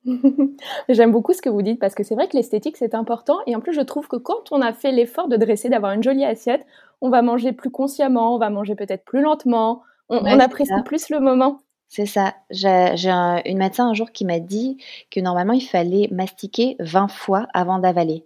[0.89, 3.57] J'aime beaucoup ce que vous dites parce que c'est vrai que l'esthétique c'est important et
[3.57, 6.25] en plus je trouve que quand on a fait l'effort de dresser, d'avoir une jolie
[6.25, 6.65] assiette,
[7.01, 11.21] on va manger plus consciemment, on va manger peut-être plus lentement, on, apprécie plus le
[11.21, 11.63] moment.
[11.89, 12.35] C'est ça.
[12.51, 13.09] J'ai
[13.47, 14.79] une médecin un jour qui m'a dit
[15.11, 18.25] que normalement il fallait mastiquer 20 fois avant d'avaler.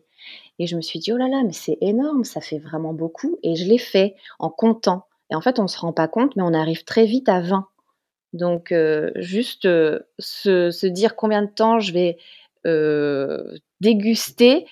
[0.59, 3.39] Et je me suis dit, oh là là, mais c'est énorme, ça fait vraiment beaucoup.
[3.43, 5.05] Et je l'ai fait en comptant.
[5.31, 7.41] Et en fait, on ne se rend pas compte, mais on arrive très vite à
[7.41, 7.66] 20.
[8.33, 12.18] Donc, euh, juste euh, se, dire combien de temps je vais
[12.66, 14.66] euh, déguster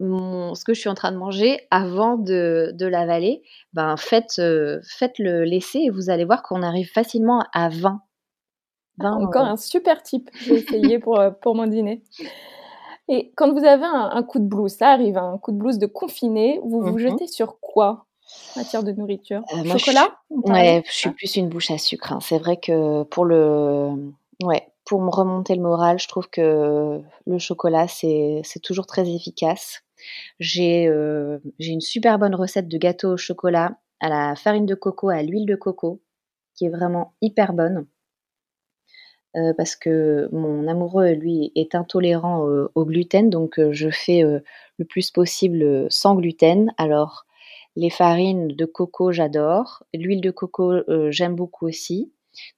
[0.00, 3.42] ce que je suis en train de manger avant de, l'avaler,
[3.72, 8.00] ben faites, le laisser et vous allez voir qu'on arrive facilement à 20.
[9.00, 12.02] encore un super type, j'ai essayé pour, pour mon dîner.
[13.08, 15.86] Et quand vous avez un, coup de blues, ça arrive, un coup de blues de
[15.86, 18.06] confiné, vous vous mmh jetez sur quoi?
[18.56, 22.12] Matière de nourriture euh, Chocolat je, Ouais, je suis plus une bouche à sucre.
[22.12, 22.20] Hein.
[22.20, 23.90] C'est vrai que pour le,
[24.42, 29.82] ouais, pour me remonter le moral, je trouve que le chocolat c'est toujours très efficace.
[30.40, 34.74] J'ai euh, j'ai une super bonne recette de gâteau au chocolat à la farine de
[34.74, 36.02] coco, à l'huile de coco,
[36.56, 37.86] qui est vraiment hyper bonne.
[39.34, 45.10] Euh, parce que mon amoureux, lui, est intolérant au gluten, donc je fais le plus
[45.10, 46.72] possible sans gluten.
[46.76, 47.24] Alors,
[47.76, 49.84] les farines de coco, j'adore.
[49.94, 52.12] L'huile de coco, euh, j'aime beaucoup aussi.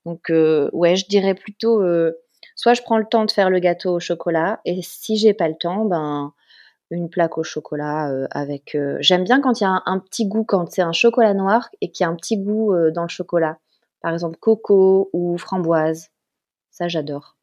[0.06, 2.12] Donc, euh, ouais, je dirais plutôt, euh,
[2.56, 5.48] soit je prends le temps de faire le gâteau au chocolat, et si j'ai pas
[5.48, 6.32] le temps, ben
[6.90, 8.76] une plaque au chocolat avec.
[9.00, 11.90] J'aime bien quand il y a un, petit goût, quand c'est un chocolat noir et
[11.90, 13.58] qu'il y a un petit goût dans le chocolat.
[14.00, 16.10] Par exemple, coco ou framboise.
[16.70, 17.34] Ça, j'adore.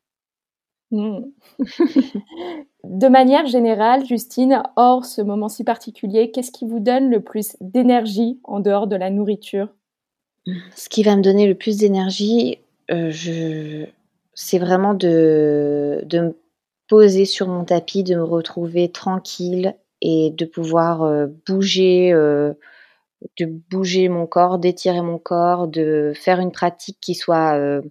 [0.91, 1.21] Mmh.
[2.83, 7.55] de manière générale, Justine, hors ce moment si particulier, qu'est-ce qui vous donne le plus
[7.61, 9.69] d'énergie en dehors de la nourriture?
[10.75, 13.85] Ce qui va me donner le plus d'énergie, euh,
[14.33, 16.03] c'est vraiment de...
[16.13, 16.35] me
[16.87, 22.53] poser sur mon tapis, de me retrouver tranquille et de pouvoir euh, bouger, euh,
[23.39, 27.81] de bouger mon corps, d'étirer mon corps, de faire une pratique qui soit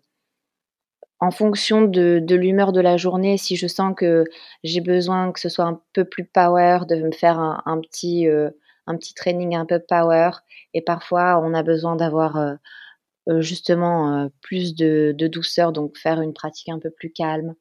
[1.20, 4.24] en fonction de, l'humeur de la journée, si je sens que
[4.64, 8.50] j'ai besoin que ce soit un peu plus power, de me faire un, petit, euh,
[8.86, 10.30] un petit training un peu power.
[10.72, 16.70] Et parfois, on a besoin d'avoir euh, justement plus de, douceur, donc faire une pratique
[16.70, 17.54] un peu plus calme.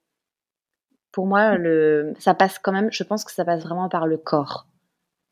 [1.12, 4.18] Pour moi, le, ça passe quand même, je pense que ça passe vraiment par le
[4.18, 4.68] corps.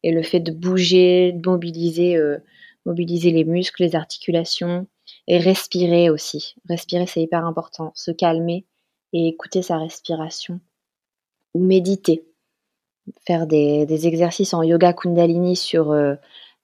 [0.03, 2.19] Et le fait de bouger, de mobiliser,
[2.86, 4.88] mobiliser les muscles, les articulations,
[5.28, 6.55] et respirer aussi.
[6.68, 7.91] Respirer, c'est hyper important.
[7.95, 8.66] Se calmer
[9.14, 10.60] et écouter sa respiration.
[11.53, 12.28] Ou méditer.
[13.26, 15.93] Faire des, exercices en yoga kundalini sur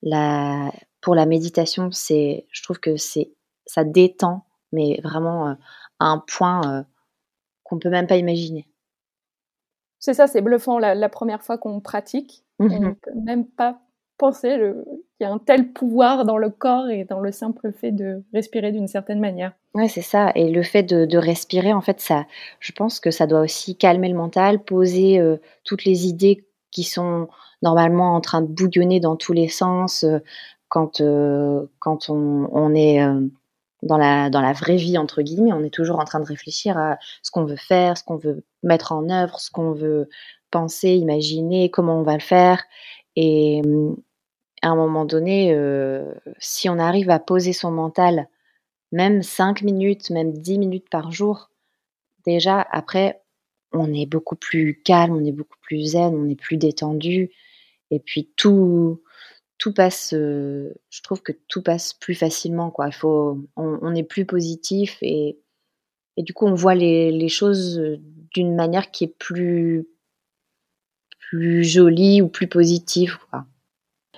[0.01, 0.71] la,
[1.03, 3.33] pour la méditation, c'est, je trouve que c'est,
[3.65, 5.53] ça détend, mais vraiment euh,
[5.99, 6.83] à un point euh,
[7.63, 8.67] qu'on peut même pas imaginer.
[9.99, 12.45] C'est ça, c'est bluffant la, première fois qu'on pratique.
[12.59, 12.95] On ne mhm.
[12.95, 13.81] peut même pas
[14.23, 17.91] penser qu'il y a un tel pouvoir dans le corps et dans le simple fait
[17.91, 19.51] de respirer d'une certaine manière.
[19.73, 20.31] Ouais, c'est ça.
[20.35, 22.25] Et le fait de, respirer, en fait, ça,
[22.61, 26.83] je pense que ça doit aussi calmer le mental, poser euh, toutes les idées qui
[26.83, 27.27] sont
[27.61, 30.05] normalement en train de bouillonner dans tous les sens,
[30.69, 33.27] quand, euh, quand on, est euh,
[33.81, 36.77] dans, la, dans la vraie vie, entre guillemets, on est toujours en train de réfléchir
[36.77, 40.07] à ce qu'on veut faire, ce qu'on veut mettre en œuvre, ce qu'on veut
[40.49, 42.63] penser, imaginer, comment on va le faire.
[43.15, 43.61] Et
[44.63, 48.29] à un moment donné, euh, si on arrive à poser son mental,
[48.93, 51.49] même 5 minutes, même 10 minutes par jour,
[52.25, 53.21] déjà, après,
[53.73, 57.31] on est beaucoup plus calme, on est beaucoup plus zen, on est plus détendu.
[57.91, 59.03] Et puis tout,
[59.57, 62.71] tout passe, euh, je trouve que tout passe plus facilement.
[62.71, 62.87] Quoi.
[62.87, 65.39] Il faut, on, est plus positif et,
[66.15, 67.97] et, du coup, on voit les, les choses euh,
[68.33, 69.85] d'une manière qui est plus,
[71.19, 73.17] plus jolie ou plus positive.
[73.29, 73.45] Quoi.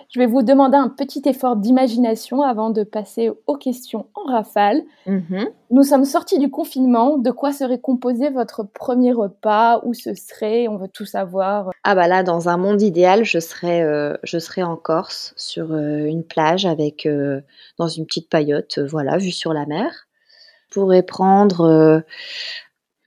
[0.10, 4.82] Je vais vous demander un petit effort d'imagination avant de passer aux questions en rafale.
[5.08, 5.50] Mhm.
[5.72, 7.18] Nous sommes sortis du confinement.
[7.18, 9.82] De quoi serait composé votre premier repas?
[9.84, 10.68] Où ce serait?
[10.68, 11.72] On veut tout savoir.
[11.84, 15.74] Ah bah là, dans un monde idéal, je serais, euh, je serais en Corse, sur
[15.74, 17.42] euh, une plage avec, euh,
[17.78, 20.08] dans une petite paillote, voilà, vue sur la mer.
[20.70, 22.04] Je pourrais prendre,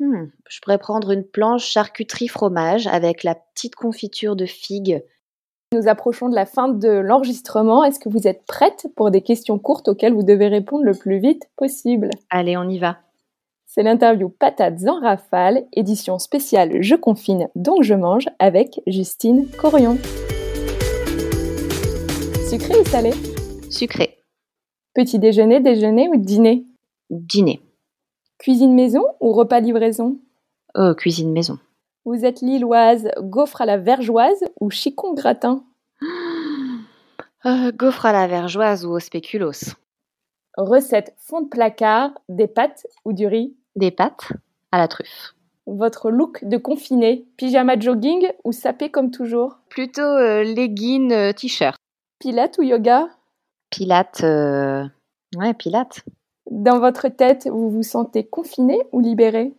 [0.01, 5.03] hmm, je pourrais prendre une planche charcuterie fromage avec la petite confiture de figues
[5.73, 7.85] nous approchons de la fin de l'enregistrement.
[7.85, 11.19] Est-ce que vous êtes prête pour des questions courtes auxquelles vous devez répondre le plus
[11.19, 12.11] vite possible?
[12.31, 12.99] Allez, on y va.
[13.67, 19.99] C'est l'interview Patates en rafale, édition spéciale Je confine donc je mange avec Justine Corion.
[22.49, 23.13] Sucré ou salé?
[23.71, 24.25] Sucré.
[24.95, 26.65] Petit déjeuner, déjeuner ou dîner?
[27.11, 27.61] Dîner.
[28.39, 30.17] Cuisine maison ou repas livraison?
[30.75, 31.59] Oh, cuisine maison.
[32.11, 35.63] Vous êtes lilloise, gaufre à la vergeoise ou chicon gratin?
[37.47, 39.77] Euh, Gaufre à la vergeoise ou au spéculoos.
[40.57, 43.55] Recette fond de placard, des pâtes ou du riz?
[43.77, 44.33] Des pâtes
[44.73, 45.37] à la truffe.
[45.67, 49.61] Votre look de confiné, pyjama jogging ou sapé comme toujours?
[49.69, 51.77] Plutôt euh, legging, euh, t-shirt.
[52.19, 53.07] Pilate ou yoga?
[53.71, 54.23] Pilate,
[55.37, 56.01] ouais, pilate.
[56.51, 59.55] Dans votre tête, vous vous sentez confiné ou libéré?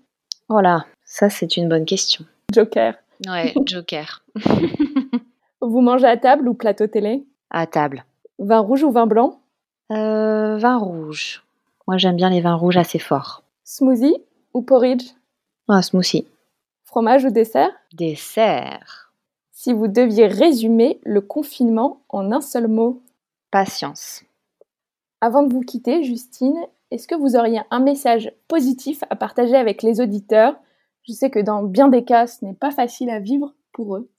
[0.50, 2.26] Oh là, ça c'est une bonne question.
[2.52, 2.96] Joker.
[3.28, 4.24] Ouais, Joker.
[5.62, 7.26] Vous mangez à table ou plateau télé?
[7.50, 8.06] À table.
[8.40, 9.40] Vin rouge ou vin blanc?
[9.92, 11.44] Euh, Vin rouge.
[11.88, 13.44] Moi j'aime bien les vins rouges assez forts.
[13.64, 14.16] Smoothie
[14.54, 15.06] ou porridge?
[15.68, 16.26] Un smoothie.
[16.86, 17.72] Fromage ou dessert?
[17.94, 19.12] Dessert.
[19.52, 23.02] Si vous deviez résumer le confinement en un seul mot
[23.52, 24.24] Patience.
[25.22, 26.58] Avant de vous quitter, Justine,
[26.92, 30.56] est-ce que vous auriez un message positif à partager avec les auditeurs
[31.08, 34.10] je sais que dans bien des cas, ce n'est pas facile à vivre pour eux.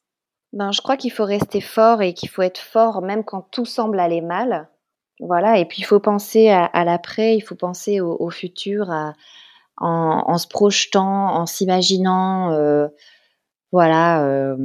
[0.52, 3.64] Ben, je crois qu'il faut rester fort et qu'il faut être fort même quand tout
[3.64, 4.68] semble aller mal.
[5.20, 8.90] Voilà, et puis il faut penser à, l'après, il faut penser au, futur,
[9.76, 12.88] en, se projetant, en s'imaginant, euh,
[13.70, 14.56] voilà, euh,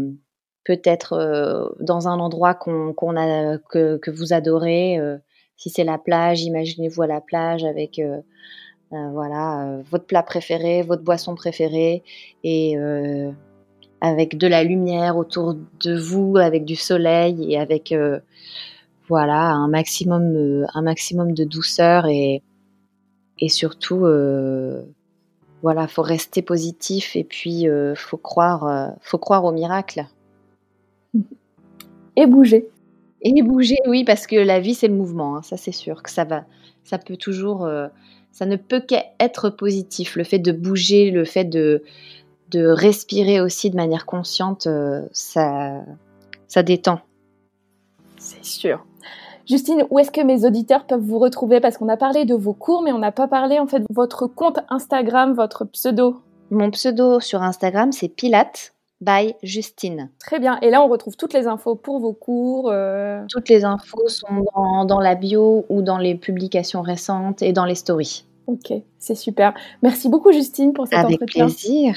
[0.64, 4.98] peut-être euh, dans un endroit qu'on, a, que, que, vous adorez.
[5.58, 8.00] si c'est la plage, imaginez-vous à la plage avec
[8.92, 12.04] voilà, euh, votre plat préféré, votre boisson préférée,
[12.44, 13.32] et euh,
[14.02, 17.94] avec de la lumière autour de vous, avec du soleil et avec
[19.08, 22.44] voilà un maximum, un maximum de douceur et,
[23.40, 24.06] et surtout
[25.62, 27.66] voilà, faut rester positif et puis
[27.96, 30.06] faut croire, faut croire au miracle.
[32.18, 32.70] Et bouger.
[33.22, 36.10] Et bouger, oui, parce que la vie c'est le mouvement, hein, ça c'est sûr que
[36.10, 36.46] ça va,
[36.86, 37.68] ça peut toujours,
[38.36, 40.18] ça ne peut qu'être positif.
[40.18, 41.84] Le fait de bouger, le fait de,
[42.52, 45.86] de respirer aussi de manière consciente, euh, ça,
[46.50, 47.00] ça détend.
[48.18, 48.86] C'est sûr.
[49.48, 51.62] Justine, où est-ce que mes auditeurs peuvent vous retrouver?
[51.62, 53.86] Parce qu'on a parlé de vos cours, mais on n'a pas parlé en fait de
[53.90, 56.18] votre compte Instagram, votre pseudo.
[56.52, 60.10] Mon pseudo sur Instagram, c'est Pilate, by Justine.
[60.20, 60.58] Très bien.
[60.62, 62.70] Et là, on retrouve toutes les infos pour vos cours.
[62.72, 67.54] euh, Toutes les infos sont dans, dans la bio ou dans les publications récentes et
[67.54, 68.26] dans les stories.
[68.48, 69.54] Ok, c'est super.
[69.82, 71.46] Merci beaucoup, Justine, pour cet Avec entretien.
[71.46, 71.96] plaisir.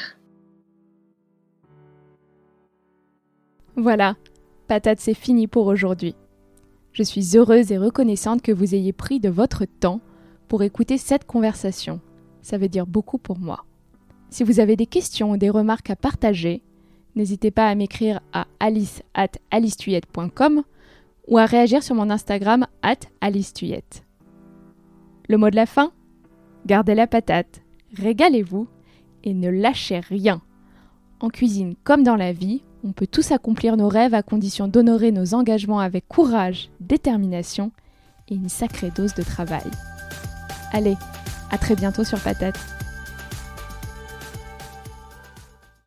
[3.76, 4.16] Voilà,
[4.66, 6.16] patate, c'est fini pour aujourd'hui.
[6.92, 10.00] Je suis heureuse et reconnaissante que vous ayez pris de votre temps
[10.48, 12.00] pour écouter cette conversation.
[12.42, 13.64] Ça veut dire beaucoup pour moi.
[14.30, 16.62] Si vous avez des questions ou des remarques à partager,
[17.18, 20.62] n'hésitez pas à m'écrire à alice at alicetuyette.com
[21.26, 24.04] ou à réagir sur mon Instagram at alicetuyette.
[25.28, 25.92] Le mot de la fin
[26.66, 27.62] Gardez la patate,
[27.96, 28.68] régalez-vous
[29.24, 30.42] et ne lâchez rien.
[31.20, 35.10] En cuisine comme dans la vie, on peut tous accomplir nos rêves à condition d'honorer
[35.10, 37.72] nos engagements avec courage, détermination
[38.28, 39.70] et une sacrée dose de travail.
[40.72, 40.96] Allez,
[41.50, 42.58] à très bientôt sur Patate.